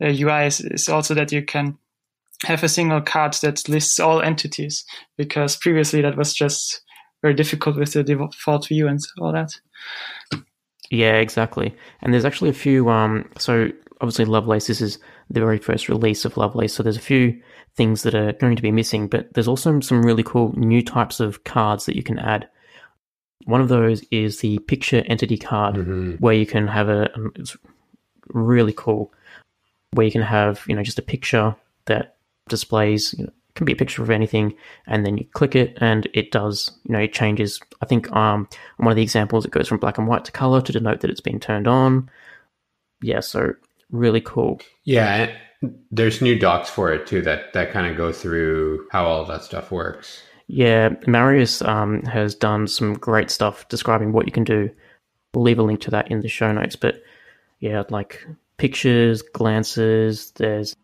[0.00, 1.76] UI is, is, also that you can
[2.44, 4.84] have a single card that lists all entities
[5.16, 6.82] because previously that was just
[7.22, 9.52] very difficult with the default view and all that.
[10.90, 11.74] Yeah, exactly.
[12.02, 12.88] And there's actually a few.
[12.88, 14.66] Um, so obviously, Lovelace.
[14.66, 16.74] This is the very first release of Lovelace.
[16.74, 17.40] So there's a few
[17.76, 21.20] things that are going to be missing, but there's also some really cool new types
[21.20, 22.48] of cards that you can add.
[23.44, 26.12] One of those is the picture entity card, mm-hmm.
[26.14, 27.14] where you can have a.
[27.14, 27.56] Um, it's
[28.28, 29.12] really cool,
[29.92, 31.54] where you can have you know just a picture
[31.86, 32.16] that
[32.48, 34.54] displays, you know, can be a picture of anything,
[34.86, 37.60] and then you click it, and it does, you know, it changes.
[37.82, 38.48] I think um,
[38.78, 41.00] on one of the examples, it goes from black and white to color to denote
[41.00, 42.10] that it's been turned on.
[43.02, 43.54] Yeah, so
[43.90, 44.60] really cool.
[44.84, 45.34] Yeah,
[45.90, 49.44] there's new docs for it too that that kind of go through how all that
[49.44, 50.22] stuff works.
[50.46, 54.70] Yeah, Marius um, has done some great stuff describing what you can do.
[55.32, 56.74] We'll leave a link to that in the show notes.
[56.74, 57.02] But
[57.60, 58.26] yeah, I'd like
[58.60, 60.76] pictures, glances, there's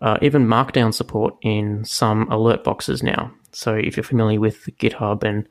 [0.00, 3.32] uh, even Markdown support in some alert boxes now.
[3.50, 5.48] So if you're familiar with GitHub and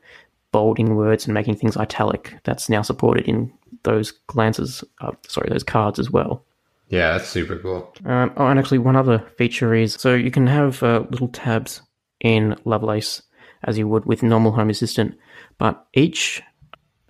[0.50, 3.52] bolding words and making things italic, that's now supported in
[3.82, 6.42] those glances, uh, sorry, those cards as well.
[6.88, 7.94] Yeah, that's super cool.
[8.06, 11.82] Um, oh, and actually, one other feature is so you can have uh, little tabs
[12.20, 13.20] in Lovelace
[13.64, 15.18] as you would with normal Home Assistant,
[15.58, 16.40] but each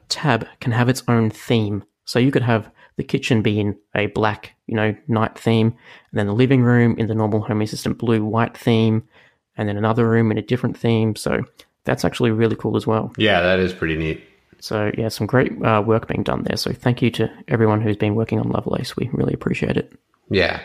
[0.09, 1.85] tab can have its own theme.
[2.07, 6.27] So you could have the kitchen being a black, you know, night theme, and then
[6.27, 9.09] the living room in the normal Home Assistant blue white theme,
[9.57, 11.17] and then another room in a different theme.
[11.17, 11.45] So
[11.85, 13.13] that's actually really cool as well.
[13.17, 14.23] Yeah, that is pretty neat.
[14.59, 16.57] So yeah, some great uh, work being done there.
[16.57, 18.97] So thank you to everyone who's been working on Lovelace.
[18.97, 19.93] We really appreciate it.
[20.29, 20.61] Yeah,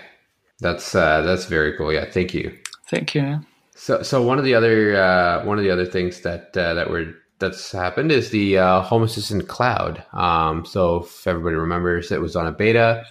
[0.59, 1.93] that's uh, that's very cool.
[1.93, 2.57] Yeah, thank you.
[2.89, 3.41] Thank you.
[3.75, 6.89] So, so one of the other uh, one of the other things that uh, that
[6.89, 10.03] were that's happened is the uh, Home Assistant Cloud.
[10.13, 13.05] Um, so, if everybody remembers, it was on a beta.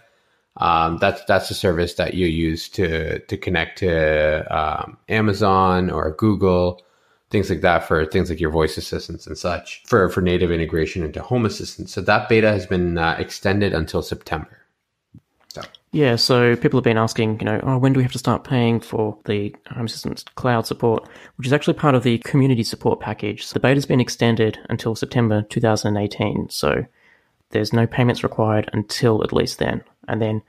[0.58, 6.10] Um, that's that's a service that you use to to connect to um, Amazon or
[6.12, 6.82] Google,
[7.30, 11.02] things like that for things like your voice assistants and such for for native integration
[11.02, 11.88] into Home Assistant.
[11.88, 14.61] So that beta has been uh, extended until September.
[15.52, 15.60] So.
[15.90, 18.42] Yeah, so people have been asking, you know, oh, when do we have to start
[18.42, 23.00] paying for the Home Assistant cloud support, which is actually part of the community support
[23.00, 23.44] package.
[23.44, 26.48] So the beta's been extended until September 2018.
[26.48, 26.86] So
[27.50, 29.84] there's no payments required until at least then.
[30.08, 30.40] And then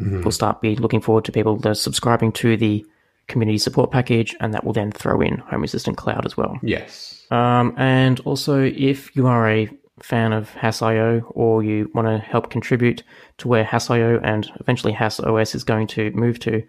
[0.00, 0.22] mm-hmm.
[0.22, 2.84] we'll start be looking forward to people that are subscribing to the
[3.28, 6.58] community support package, and that will then throw in Home Assistant Cloud as well.
[6.64, 7.24] Yes.
[7.30, 9.70] Um, and also, if you are a
[10.02, 13.02] fan of Hass.io or you want to help contribute
[13.38, 16.62] to where Hass.io and eventually Hass OS is going to move to,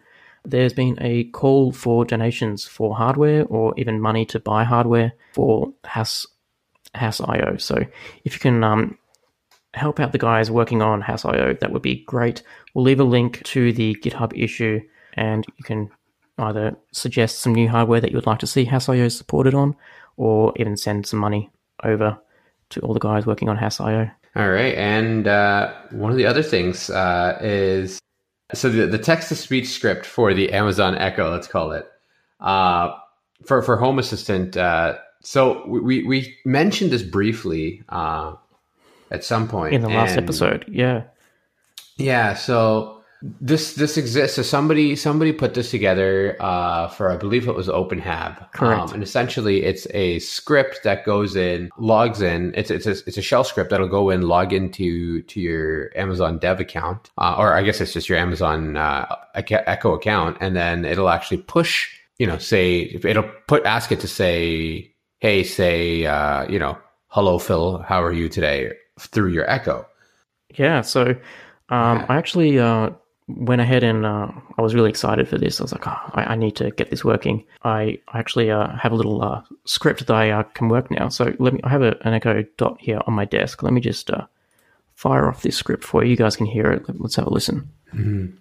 [0.43, 5.73] there's been a call for donations for hardware or even money to buy hardware for
[5.83, 6.25] Hass
[6.93, 7.57] Hass.io.
[7.57, 7.85] So
[8.25, 8.97] if you can um,
[9.73, 12.43] help out the guys working on Hass.io, that would be great.
[12.73, 14.81] We'll leave a link to the GitHub issue
[15.13, 15.89] and you can
[16.37, 19.75] either suggest some new hardware that you would like to see Hass.io supported on
[20.17, 21.49] or even send some money
[21.83, 22.19] over
[22.71, 24.09] to all the guys working on Hass.io.
[24.35, 24.75] All right.
[24.75, 27.99] And uh, one of the other things uh, is
[28.53, 31.89] so the, the text to speech script for the Amazon Echo, let's call it,
[32.39, 32.93] uh,
[33.45, 34.57] for, for Home Assistant.
[34.57, 38.35] Uh, so we, we mentioned this briefly uh,
[39.09, 40.65] at some point in the last episode.
[40.67, 41.03] Yeah.
[41.97, 42.33] Yeah.
[42.33, 44.35] So this this exists.
[44.35, 48.51] So somebody somebody put this together uh, for I believe it was OpenHAB.
[48.51, 48.81] Correct.
[48.81, 52.53] Um, and essentially, it's a script that goes in, logs in.
[52.55, 56.39] It's it's a, it's a shell script that'll go in, log into to your Amazon
[56.39, 60.83] Dev account, uh, or I guess it's just your Amazon uh, Echo account, and then
[60.83, 61.89] it'll actually push.
[62.17, 67.37] You know, say it'll put ask it to say, hey, say, uh, you know, hello
[67.39, 68.71] Phil, how are you today?
[68.99, 69.85] Through your Echo.
[70.55, 70.81] Yeah.
[70.81, 71.15] So.
[71.69, 72.05] Um.
[72.09, 72.89] I actually uh,
[73.37, 75.59] went ahead and uh, I was really excited for this.
[75.59, 77.45] I was like, oh, I, I, need to get this working.
[77.63, 81.09] I, I actually uh, have a little uh, script that I uh, can work now.
[81.09, 81.59] So let me.
[81.63, 83.63] I have a, an Echo Dot here on my desk.
[83.63, 84.25] Let me just uh,
[84.95, 86.11] fire off this script for you.
[86.11, 86.83] You guys can hear it.
[86.99, 87.69] Let's have a listen.
[87.93, 88.37] Mm-hmm.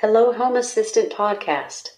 [0.00, 1.88] Hello, Home Assistant podcast.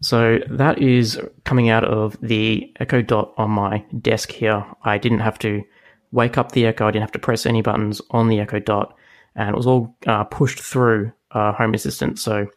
[0.00, 4.64] So that is coming out of the Echo Dot on my desk here.
[4.82, 5.64] I didn't have to
[6.12, 6.86] wake up the Echo.
[6.86, 8.94] I didn't have to press any buttons on the Echo Dot
[9.36, 12.18] and it was all uh, pushed through uh, Home Assistant.
[12.18, 12.48] So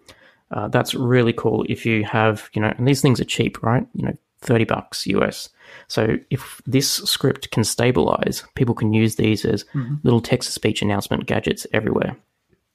[0.52, 1.66] uh, that's really cool.
[1.68, 3.86] If you have, you know, and these things are cheap, right?
[3.94, 5.50] You know, thirty bucks US.
[5.88, 9.96] So if this script can stabilize, people can use these as mm-hmm.
[10.04, 12.16] little text to speech announcement gadgets everywhere.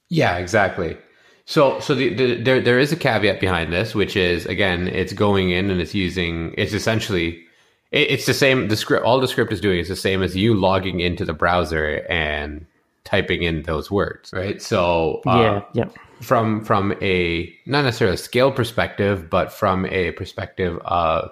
[0.09, 0.97] Yeah, exactly.
[1.45, 5.13] So, so the, the, there there is a caveat behind this, which is again, it's
[5.13, 7.43] going in and it's using it's essentially
[7.91, 8.69] it's the same.
[8.69, 11.33] The script, all the script is doing is the same as you logging into the
[11.33, 12.65] browser and
[13.03, 14.61] typing in those words, right?
[14.61, 15.37] So uh,
[15.73, 15.89] yeah, yeah.
[16.21, 21.31] From from a not necessarily a scale perspective, but from a perspective of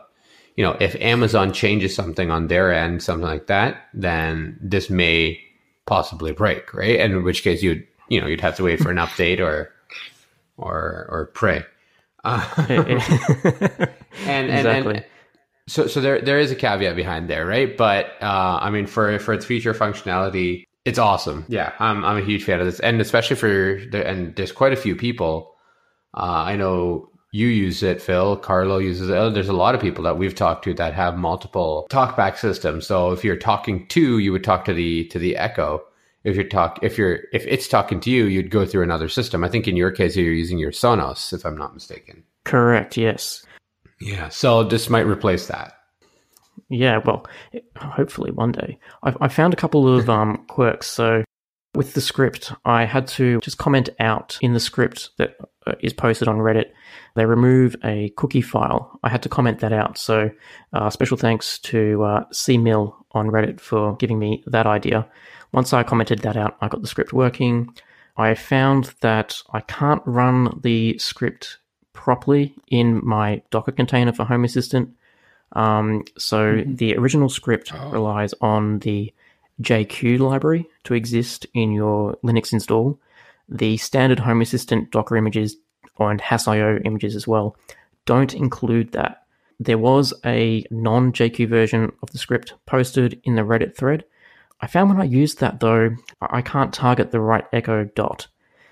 [0.56, 5.42] you know, if Amazon changes something on their end, something like that, then this may
[5.86, 7.00] possibly break, right?
[7.00, 9.74] And in which case you'd you know you'd have to wait for an update or
[10.58, 11.66] or or pray.
[12.24, 13.02] Uh, and,
[14.28, 14.96] and, exactly.
[14.98, 15.06] and
[15.68, 17.76] so so there there is a caveat behind there, right?
[17.76, 21.46] But uh, I mean, for for its feature functionality, it's awesome.
[21.48, 24.74] Yeah, I'm I'm a huge fan of this, and especially for the and there's quite
[24.74, 25.56] a few people.
[26.14, 28.36] Uh, I know you use it, Phil.
[28.38, 29.34] Carlo uses it.
[29.34, 32.86] There's a lot of people that we've talked to that have multiple talkback systems.
[32.86, 35.84] So if you're talking to, you would talk to the to the Echo.
[36.24, 39.44] If you're talk if you're if it's talking to you, you'd go through another system.
[39.44, 42.24] I think in your case, you're using your Sonos, if I'm not mistaken.
[42.44, 42.98] Correct.
[42.98, 43.46] Yes.
[44.00, 44.30] Yeah.
[44.30, 45.74] So this might replace that.
[46.72, 47.26] Yeah, well,
[47.76, 48.80] hopefully one day.
[49.04, 50.88] I, I found a couple of um, quirks.
[50.88, 51.24] So
[51.76, 55.36] with the script, I had to just comment out in the script that
[55.68, 56.72] uh, posted on Reddit.
[57.16, 59.00] They remove a cookie file.
[59.04, 59.98] I had to comment that out.
[59.98, 60.32] So
[60.74, 65.08] uh, special thanks to uh, Mill on Reddit for giving me that idea.
[65.52, 67.76] Once I commented that out, I got the script working.
[68.16, 71.58] I found that I can't run the script
[71.92, 74.96] properly in my Docker container for Home Assistant
[75.54, 76.76] um, so mm-hmm.
[76.76, 77.90] the original script oh.
[77.90, 79.14] relies on the
[79.62, 83.00] JQ library to exist in your Linux install.
[83.50, 85.58] The standard Home Assistant Docker images
[86.00, 87.56] and HASS.io images as well
[88.06, 89.24] don't include that.
[89.60, 94.04] There was a non JQ version of the script posted in the Reddit thread.
[94.62, 98.28] I found when I used that though, I can't target the right echo dot.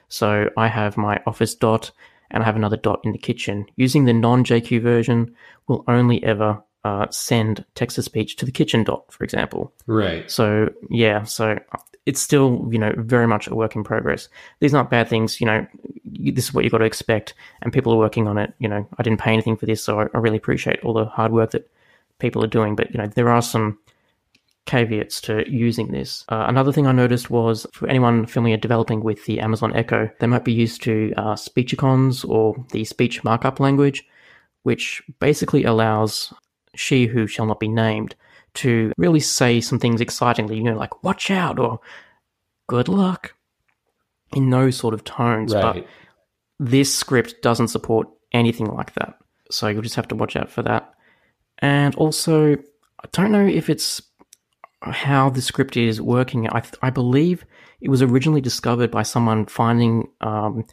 [0.07, 1.91] So I have my office dot
[2.31, 3.65] and I have another dot in the kitchen.
[3.75, 5.35] Using the non JQ version
[5.67, 9.73] will only ever uh, send text to speech to the kitchen dot, for example.
[9.85, 10.29] Right.
[10.29, 11.59] So yeah, so
[12.05, 14.29] it's still you know very much a work in progress.
[14.59, 15.39] These aren't bad things.
[15.41, 15.67] You know,
[16.05, 18.53] this is what you've got to expect, and people are working on it.
[18.59, 21.05] You know, I didn't pay anything for this, so I, I really appreciate all the
[21.05, 21.69] hard work that
[22.19, 22.75] people are doing.
[22.75, 23.77] But you know, there are some
[24.65, 26.23] caveats to using this.
[26.29, 30.27] Uh, another thing I noticed was for anyone familiar developing with the Amazon Echo, they
[30.27, 34.05] might be used to uh, speechcons or the speech markup language,
[34.63, 36.33] which basically allows
[36.79, 38.15] she who shall not be named
[38.53, 41.79] to really say some things excitingly, you know, like watch out or
[42.67, 43.35] good luck
[44.33, 45.53] in those sort of tones.
[45.53, 45.61] Right.
[45.61, 45.87] But
[46.59, 49.17] this script doesn't support anything like that.
[49.51, 50.93] So you'll just have to watch out for that.
[51.59, 54.01] And also, I don't know if it's
[54.81, 56.49] how the script is working.
[56.49, 57.45] I, I believe
[57.81, 60.65] it was originally discovered by someone finding um,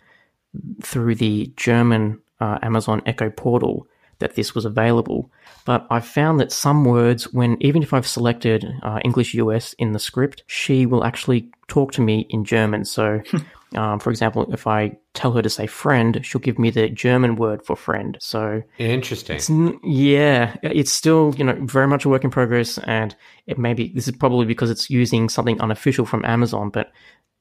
[0.82, 5.30] through the German uh, Amazon Echo portal that this was available.
[5.64, 9.92] But I've found that some words, when even if I've selected uh, English US in
[9.92, 12.84] the script, she will actually talk to me in German.
[12.84, 13.20] So,
[13.74, 17.36] um, for example, if I tell her to say friend, she'll give me the German
[17.36, 18.16] word for friend.
[18.20, 19.36] So Interesting.
[19.36, 19.50] it's
[19.82, 23.14] yeah, it's still you know very much a work in progress, and
[23.46, 26.92] it may be this is probably because it's using something unofficial from Amazon, but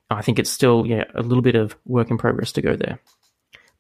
[0.10, 3.00] I think it's still yeah a little bit of work in progress to go there.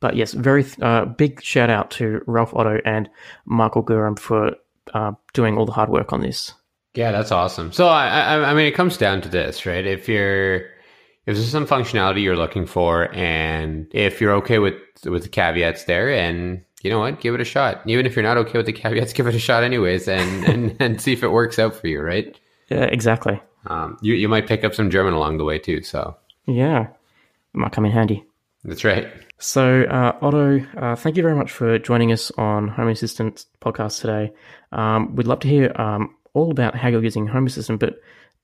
[0.06, 3.10] But yes, very uh, big shout out to Ralph Otto and
[3.46, 4.52] Michael Gurham for
[4.94, 6.54] uh, doing all the hard work on this.
[6.94, 7.72] Yeah, that's awesome.
[7.72, 9.84] So I, I, I mean, it comes down to this, right?
[9.84, 15.24] If you're, if there's some functionality you're looking for, and if you're okay with with
[15.24, 17.82] the caveats there, and you know what, give it a shot.
[17.88, 20.76] Even if you're not okay with the caveats, give it a shot anyways, and and,
[20.80, 22.40] and see if it works out for you, right?
[22.70, 23.42] Yeah, exactly.
[23.66, 25.82] Um, you you might pick up some German along the way too.
[25.82, 26.16] So
[26.46, 28.24] Yeah, it might come in handy.
[28.64, 29.08] that's right.
[29.38, 34.00] So, uh, Otto, uh, thank you very much for joining us on Home Assistant podcast
[34.00, 34.32] today.
[34.72, 37.96] Um, we'd love to hear um, all about how you're using Home Assistant, but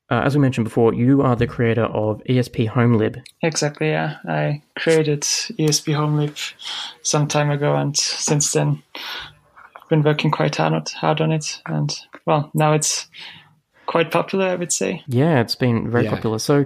[0.09, 3.21] uh, as we mentioned before, you are the creator of esphomelib.
[3.41, 4.17] Exactly, yeah.
[4.27, 6.53] I created esphomelib
[7.03, 11.61] some time ago, and since then, I've been working quite hard, hard on it.
[11.67, 13.07] And well, now it's
[13.85, 15.03] quite popular, I would say.
[15.07, 16.09] Yeah, it's been very Yeah.
[16.15, 16.39] popular.
[16.39, 16.65] So,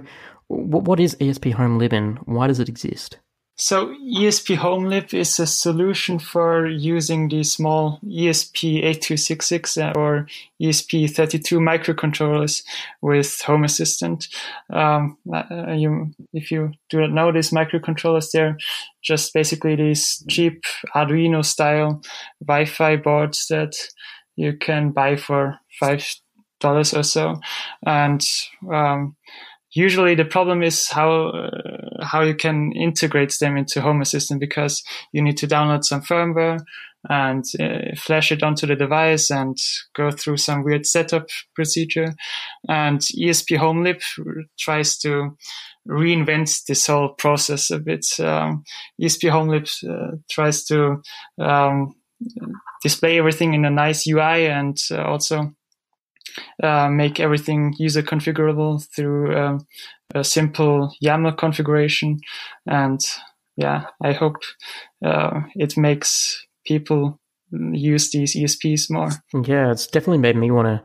[0.50, 3.18] w- what is esphomelib and why does it exist?
[3.58, 10.26] So esphomelib is a solution for using the small E ESP8266 or
[10.60, 12.62] E ESP32 microcontrollers
[13.00, 14.28] with Home Assistant.
[14.70, 18.58] Um, uh, you, if you do not know these microcontrollers, they're
[19.02, 20.62] just basically these cheap
[20.94, 22.02] Arduino style
[22.46, 23.74] Wi-Fi boards that
[24.36, 26.04] you can buy for five
[26.60, 27.40] dollars or so,
[27.86, 28.22] and
[28.70, 29.16] um,
[29.76, 34.82] usually the problem is how uh, how you can integrate them into Home Assistant because
[35.12, 36.60] you need to download some firmware
[37.08, 39.56] and uh, flash it onto the device and
[39.94, 42.14] go through some weird setup procedure.
[42.68, 44.02] And esphomelib
[44.58, 45.36] tries to
[45.88, 48.06] reinvent this whole process a bit.
[48.18, 48.64] Um,
[49.00, 51.02] esphomelib uh, tries to
[51.38, 51.94] um,
[52.82, 55.52] display everything in a nice UI and uh, also
[56.62, 59.66] uh, make everything user configurable through um,
[60.14, 62.18] a simple YAML configuration.
[62.66, 63.00] And
[63.56, 64.36] yeah, I hope
[65.04, 69.10] uh, it makes people use these ESPs more.
[69.44, 70.82] Yeah, it's definitely made me want to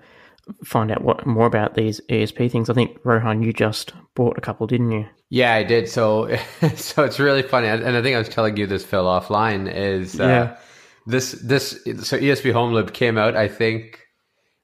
[0.65, 2.69] find out what more about these ESP things.
[2.69, 5.06] I think Rohan, you just bought a couple, didn't you?
[5.30, 5.88] Yeah, I did.
[5.88, 6.36] So,
[6.75, 9.73] so it's really funny, and I think I was telling you this, Phil, offline.
[9.73, 10.58] Is uh, Yeah.
[11.08, 13.36] this this so ESP Home HomeLib came out?
[13.36, 14.00] I think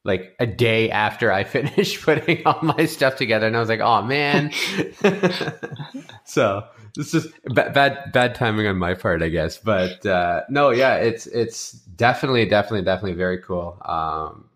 [0.08, 3.82] like a day after I finished putting all my stuff together, and I was like,
[3.82, 4.52] "Oh man!"
[6.24, 6.64] so
[6.98, 9.58] it's just bad, bad bad timing on my part, I guess.
[9.58, 13.80] But uh, no, yeah, it's it's definitely definitely definitely very cool.
[13.86, 14.50] Um,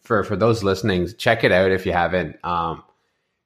[0.00, 2.42] for for those listening, check it out if you haven't.
[2.44, 2.84] Um,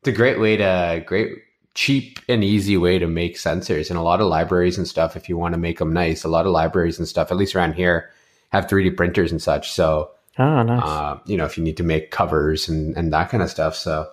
[0.00, 1.38] it's a great way to great
[1.74, 5.28] cheap and easy way to make sensors and a lot of libraries and stuff if
[5.28, 7.74] you want to make them nice a lot of libraries and stuff at least around
[7.74, 8.10] here
[8.50, 10.82] have 3d printers and such so Ah, nice.
[10.82, 13.74] uh, you know if you need to make covers and, and that kind of stuff
[13.74, 14.06] so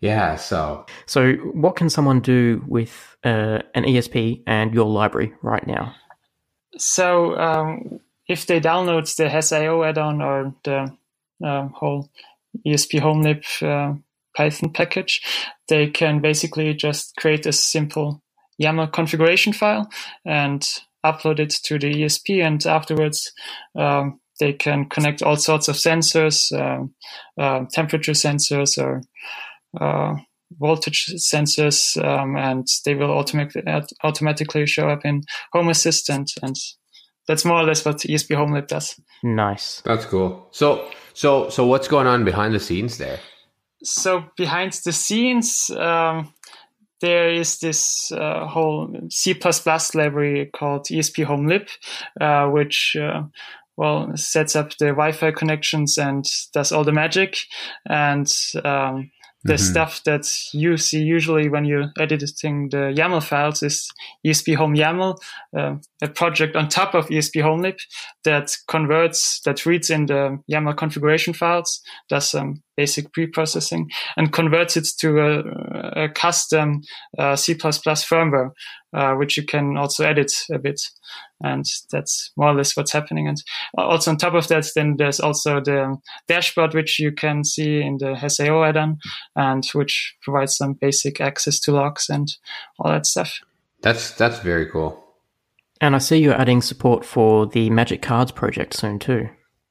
[0.00, 5.66] yeah so so, what can someone do with uh, an ESP and your library right
[5.66, 5.94] now?
[6.78, 10.96] So um, if they download the HASS.io add-on or the
[11.44, 12.10] um, whole
[12.66, 13.94] esphomelib uh,
[14.36, 15.22] Python package,
[15.68, 18.22] they can basically just create a simple
[18.60, 19.90] YAML configuration file
[20.24, 20.66] and
[21.04, 23.32] upload it to the ESP, and afterwards
[23.74, 26.92] um, they can connect all sorts of sensors, um,
[27.38, 29.00] uh, temperature sensors, or
[29.80, 30.16] uh,
[30.58, 33.62] voltage sensors, um, and they will automatically
[34.02, 35.22] automatically show up in
[35.52, 36.56] Home Assistant, and
[37.28, 39.00] that's more or less what esphomelib does.
[39.22, 39.80] Nice.
[39.84, 40.48] That's cool.
[40.50, 43.20] So, so, so, what's going on behind the scenes there?
[43.84, 46.32] So behind the scenes, um,
[47.00, 49.34] there is this uh, whole C++
[49.94, 51.68] library called esphomelib,
[52.20, 53.24] uh, which uh,
[53.76, 57.38] well sets up the Wi-Fi connections and does all the magic.
[57.88, 58.30] And
[58.64, 59.10] um,
[59.44, 59.70] the mm-hmm.
[59.72, 63.90] stuff that you see usually when you're editing the YAML files is
[64.24, 65.18] esphomeyaml,
[65.56, 67.78] uh, a project on top of esphomelib
[68.24, 74.76] that converts, that reads in the YAML configuration files, does some basic pre-processing, and converts
[74.76, 76.82] it to a, a custom
[77.18, 78.50] uh, C++ firmware,
[78.94, 80.80] uh, which you can also edit a bit.
[81.42, 83.26] And that's more or less what's happening.
[83.26, 83.36] And
[83.76, 85.96] also on top of that, then there's also the
[86.28, 88.98] dashboard, which you can see in the HASS.io add-on
[89.34, 92.28] and which provides some basic access to logs and
[92.78, 93.40] all that stuff.
[93.82, 95.02] That's, that's very cool.
[95.80, 99.28] And I see you're adding support for the Magic Cards project soon too.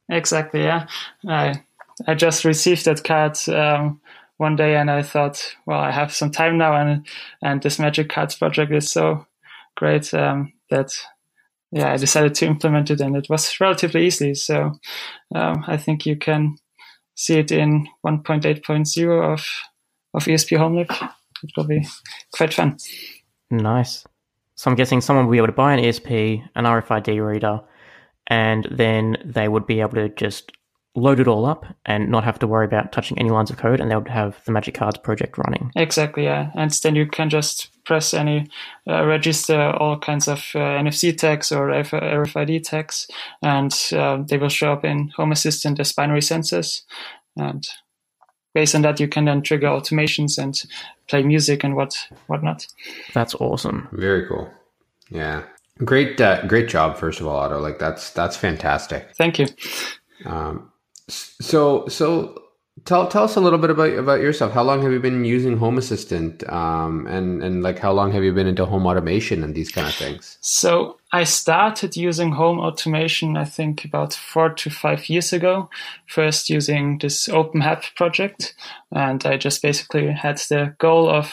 [0.10, 0.64] Exactly.
[0.64, 0.88] Yeah.
[1.26, 1.64] I,
[2.08, 4.02] I just received that card, um,
[4.38, 7.06] one day and I thought, well, I have some time now and,
[7.44, 9.26] and this Magic Cards project is so
[9.78, 10.92] great, um, that
[11.72, 14.34] yeah, I decided to implement it and it was relatively easy.
[14.34, 14.74] So
[15.34, 16.58] um, I think you can
[17.16, 19.48] see it in 1.8.0 of,
[20.14, 21.12] of esphomelib.
[21.44, 21.88] It will be
[22.34, 22.78] quite fun.
[23.50, 24.06] Nice.
[24.56, 27.62] So I'm guessing someone will be able to buy an ESP, an RFID reader,
[28.28, 30.52] and then they would be able to just
[30.96, 33.80] load it all up and not have to worry about touching any lines of code
[33.80, 35.72] and they would have the magic cards project running.
[35.76, 36.52] Exactly yeah.
[36.56, 38.48] And then you can just press any
[38.88, 43.08] uh, register all kinds of uh, nfc tags or rfid tags
[43.42, 46.82] and uh, they will show up in home assistant as binary sensors.
[47.38, 47.66] And
[48.54, 50.62] based on that you can then trigger automations and
[51.08, 51.96] play music and what
[52.28, 52.68] whatnot.
[53.14, 53.88] That's awesome.
[53.94, 54.52] Very cool.
[55.10, 55.44] Yeah.
[55.86, 57.60] Great uh, great job first of all otto.
[57.60, 59.16] Like that's that's fantastic.
[59.16, 59.48] Thank you.
[60.26, 60.72] Um,
[61.10, 62.42] so, so
[62.86, 64.54] tell tell us a little bit about about yourself.
[64.54, 68.24] How long have you been using Home Assistant, um, and and like how long have
[68.24, 70.38] you been into home automation and these kind of things?
[70.42, 75.70] So I started using home automation, I think about four to five years ago.
[76.08, 78.56] First using this OpenHAB project,
[78.92, 81.32] and I just basically had the goal of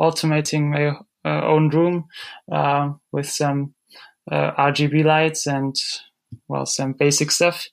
[0.00, 2.04] automating my uh, own room
[2.52, 3.74] uh, with some
[4.30, 5.74] uh, RGB lights and
[6.48, 7.66] well, some basic stuff.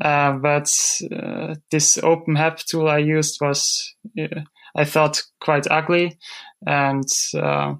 [0.00, 0.70] Uh, but
[1.12, 4.40] uh, this OpenHAB tool I used was, uh,
[4.76, 6.18] I thought, quite ugly
[6.66, 7.74] and uh,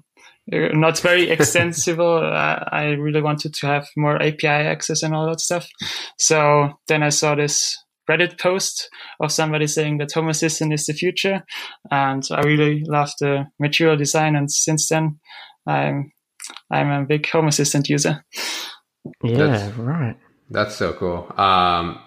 [0.47, 2.19] not very extensible.
[2.23, 5.67] I really wanted to have more API access and all that stuff.
[6.17, 7.77] So then I saw this
[8.09, 11.43] Reddit post of somebody saying that Home Assistant is the future,
[11.91, 14.35] and I really love the material design.
[14.35, 15.19] And since then,
[15.67, 16.11] I'm
[16.71, 18.25] I'm a big Home Assistant user.
[19.23, 20.17] Yeah, that's, right.
[20.49, 21.31] That's so cool.
[21.37, 21.99] Um,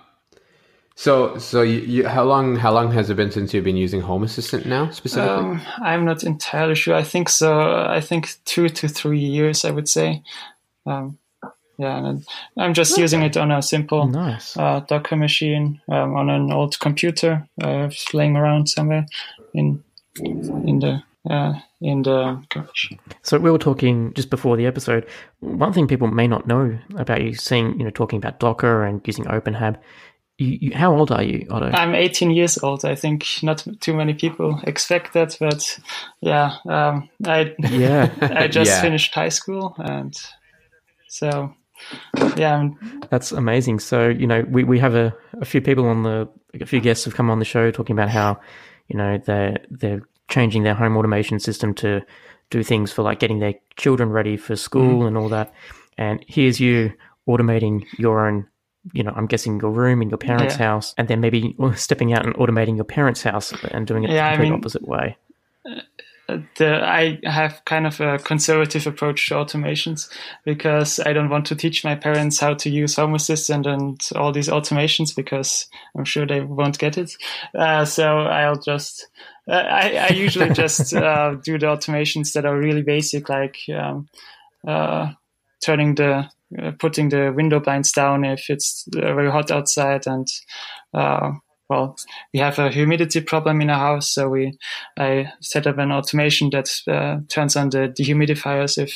[0.94, 2.56] so, so you, you, how long?
[2.56, 5.34] How long has it been since you've been using Home Assistant now, specifically?
[5.34, 6.94] Um, I'm not entirely sure.
[6.94, 7.86] I think so.
[7.88, 9.64] I think two to three years.
[9.64, 10.22] I would say.
[10.86, 11.18] Um,
[11.78, 12.26] yeah, and
[12.58, 13.02] I'm just okay.
[13.02, 14.56] using it on a simple nice.
[14.56, 19.06] uh, Docker machine um, on an old computer uh, laying around somewhere
[19.54, 19.82] in
[20.20, 22.92] in the uh, in the garage.
[23.22, 25.06] So we were talking just before the episode.
[25.40, 29.00] One thing people may not know about you, seeing you know talking about Docker and
[29.06, 29.76] using OpenHAB.
[30.38, 31.66] You, you, how old are you, Otto?
[31.66, 32.84] I'm 18 years old.
[32.84, 35.78] I think not too many people expect that, but
[36.20, 38.80] yeah, um, I yeah I just yeah.
[38.80, 40.14] finished high school, and
[41.08, 41.54] so
[42.36, 42.68] yeah,
[43.10, 43.80] that's amazing.
[43.80, 46.28] So you know, we, we have a, a few people on the
[46.60, 48.40] a few guests have come on the show talking about how
[48.88, 50.02] you know they're they're
[50.32, 52.00] changing their home automation system to
[52.50, 55.06] do things for like getting their children ready for school mm.
[55.06, 55.52] and all that.
[55.98, 56.92] And here's you
[57.28, 58.46] automating your own,
[58.92, 60.66] you know, I'm guessing your room in your parents' yeah.
[60.66, 64.30] house, and then maybe stepping out and automating your parents' house and doing it yeah,
[64.30, 65.16] the complete I mean, opposite way.
[66.28, 70.08] Uh, the, I have kind of a conservative approach to automations
[70.44, 74.32] because I don't want to teach my parents how to use Home Assistant and all
[74.32, 75.66] these automations because
[75.96, 77.12] I'm sure they won't get it.
[77.54, 79.08] Uh, so I'll just
[79.48, 84.08] I, I usually just uh, do the automations that are really basic, like um,
[84.66, 85.12] uh,
[85.64, 86.28] turning the
[86.60, 90.28] uh, putting the window blinds down if it's uh, very hot outside, and
[90.94, 91.32] uh,
[91.68, 91.96] well,
[92.34, 94.58] we have a humidity problem in our house, so we
[94.98, 98.94] I set up an automation that uh, turns on the dehumidifiers if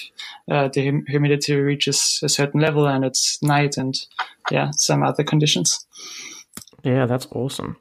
[0.51, 3.95] uh, the hum- humidity reaches a certain level and it's night and
[4.51, 5.87] yeah, some other conditions.
[6.85, 7.79] Yeah, that's awesome.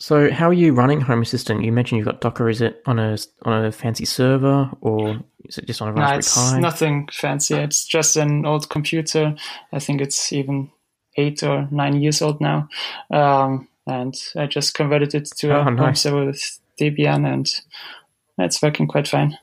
[0.00, 1.64] So, how are you running Home Assistant?
[1.64, 2.48] You mentioned you've got Docker.
[2.48, 6.12] Is it on a on a fancy server or is it just on a Raspberry
[6.14, 6.60] No, it's Pi?
[6.60, 7.56] nothing fancy.
[7.56, 9.34] It's just an old computer.
[9.72, 10.70] I think it's even
[11.16, 12.68] eight or nine years old now.
[13.10, 16.02] Um, and I just converted it to Oh, a home nice.
[16.02, 17.48] server with Debian and
[18.38, 19.36] it's working quite fine.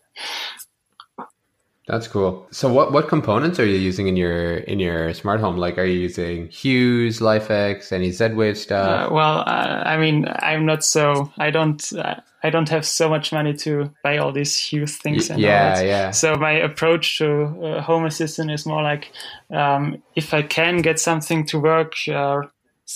[1.87, 2.47] That's cool.
[2.51, 5.57] So what what components are you using in your in your smart home?
[5.57, 9.11] Like, are you using Hues, LIFX, any Z-Wave Uh, stuff?
[9.11, 13.31] well, uh, I mean, I'm not so, I don't, uh, I don't have so much
[13.31, 15.29] money to buy all these huge things.
[15.29, 15.85] Y- and all yeah, that.
[15.85, 16.11] yeah.
[16.11, 19.11] So my approach to uh, Home Assistant is more like,
[19.51, 22.41] um, if I can get something to work uh,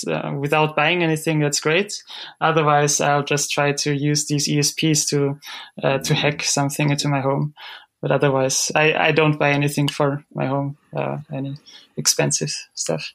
[0.08, 2.04] uh, without buying anything, that's great.
[2.42, 5.40] Otherwise, I'll just try to use these ESPs to
[5.84, 7.54] uh, to hack something into my home.
[8.02, 11.58] But otherwise, I, I don't buy anything for my home, uh, any
[11.98, 13.14] expensive stuff.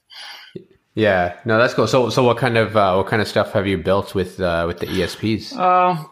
[0.94, 1.86] yeah, no, that's cool.
[1.86, 4.64] So so what kind of uh, what kind of stuff have you built with uh,
[4.66, 5.56] with the ESPs?
[5.56, 6.04] Uh,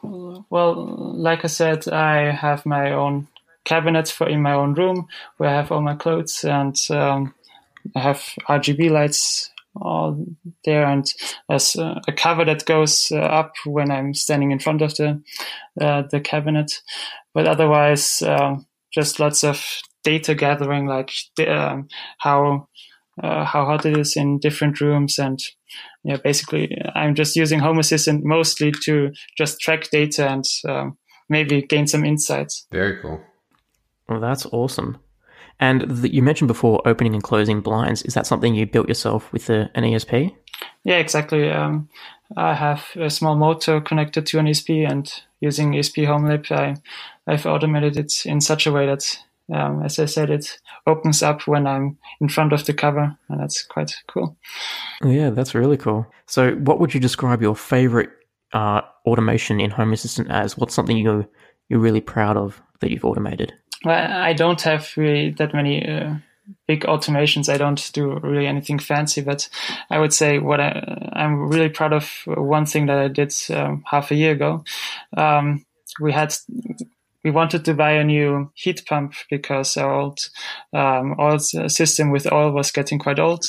[0.48, 0.74] well,
[1.16, 3.28] like I said, I have my own
[3.64, 5.06] cabinet for in my own room
[5.36, 7.34] where I have all my clothes, and um,
[7.94, 10.24] I have RGB lights all
[10.64, 11.06] there, and
[11.48, 15.22] there's uh, a cover that goes uh, up when I'm standing in front of the
[15.80, 16.72] uh, the cabinet.
[17.34, 19.64] But otherwise, um, just lots of
[20.04, 21.12] data gathering, like
[21.46, 22.68] um, how
[23.22, 25.40] uh, how hot it is in different rooms and
[26.04, 30.98] yeah, basically, I'm just using Home Assistant mostly to just track data and um,
[31.28, 32.66] maybe gain some insights.
[32.72, 33.20] Very cool.
[34.08, 34.98] Well, that's awesome.
[35.62, 38.02] And the, you mentioned before opening and closing blinds.
[38.02, 40.34] Is that something you built yourself with the, an ESP?
[40.82, 41.52] Yeah, exactly.
[41.52, 41.88] Um,
[42.36, 45.08] I have a small motor connected to an ESP, and
[45.38, 46.74] using esphomelib, I,
[47.28, 49.16] I've automated it in such a way that,
[49.54, 50.58] um, as I said, it
[50.88, 54.36] opens up when I'm in front of the cover, and that's quite cool.
[55.04, 56.08] Yeah, that's really cool.
[56.26, 58.10] So, what would you describe your favorite
[58.52, 60.58] uh, automation in Home Assistant as?
[60.58, 61.28] What's something you
[61.68, 63.52] you're really proud of that you've automated?
[63.84, 66.14] Well, I don't have really that many uh,
[66.66, 67.48] big automations.
[67.48, 69.48] I don't do really anything fancy, but
[69.90, 72.08] I would say what I, I'm really proud of.
[72.26, 74.64] One thing that I did um, half a year ago,
[75.16, 75.64] um,
[76.00, 76.34] we had
[77.24, 80.28] we wanted to buy a new heat pump because our old
[80.72, 83.44] um, oil system with oil was getting quite old,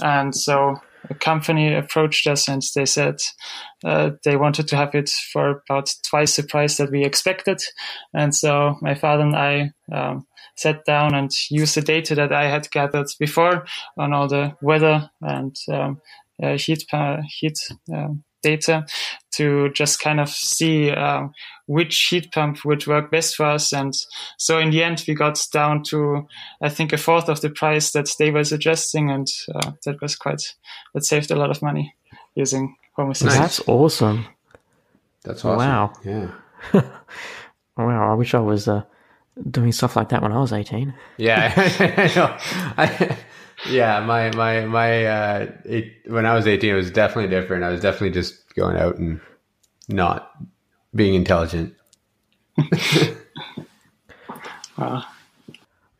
[0.00, 0.80] and so
[1.14, 3.16] company approached us and they said
[3.84, 7.60] uh, they wanted to have it for about twice the price that we expected.
[8.14, 12.48] And so my father and I um, sat down and used the data that I
[12.48, 16.00] had gathered before on all the weather and um,
[16.42, 16.84] uh, heat
[17.40, 17.58] heat
[17.92, 18.86] um, data
[19.38, 21.32] to just kind of see um,
[21.66, 23.72] which heat pump would work best for us.
[23.72, 23.94] And
[24.36, 26.26] so in the end, we got down to,
[26.62, 29.10] I think, a fourth of the price that they were suggesting.
[29.10, 30.54] And uh, that was quite,
[30.94, 31.94] that saved a lot of money
[32.34, 33.40] using Home Assistant.
[33.40, 34.26] That's awesome.
[35.24, 35.58] That's awesome.
[35.58, 35.92] Wow.
[36.04, 36.30] Yeah.
[37.78, 38.82] Wow, I wish I was uh,
[39.48, 40.92] doing stuff like that when I was 18.
[41.16, 41.52] Yeah.
[42.76, 42.84] I.
[42.84, 43.18] I,
[43.68, 44.00] yeah.
[44.00, 45.04] My my my.
[45.06, 47.64] Uh, eight, when I was eighteen, it was definitely different.
[47.64, 49.20] I was definitely just going out and
[49.88, 50.30] not
[50.94, 51.74] being intelligent.
[54.78, 55.04] Wow.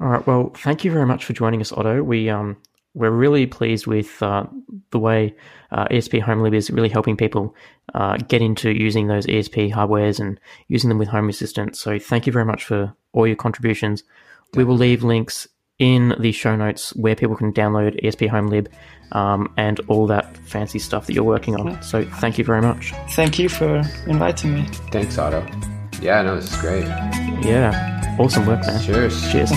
[0.01, 0.26] All right.
[0.26, 2.03] Well, thank you very much for joining us, Otto.
[2.03, 2.57] We um
[2.95, 4.45] we're really pleased with uh,
[4.91, 5.34] the way
[5.70, 7.55] uh, esphomelib is really helping people
[7.95, 11.76] uh, get into using those ESP hardwares and using them with Home Assistant.
[11.76, 14.03] So thank you very much for all your contributions.
[14.55, 15.47] We will leave links
[15.79, 18.66] in the show notes where people can download esphomelib
[19.12, 21.81] um, and all that fancy stuff that you're working on.
[21.83, 22.93] So thank you very much.
[23.11, 24.66] Thank you for inviting me.
[24.91, 25.47] Thanks, Otto.
[26.01, 26.22] Yeah.
[26.22, 26.85] No, this is great.
[27.43, 28.83] Yeah, awesome work, man.
[28.83, 29.31] Cheers.
[29.31, 29.51] Cheers.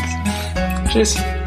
[0.92, 1.41] Cheers.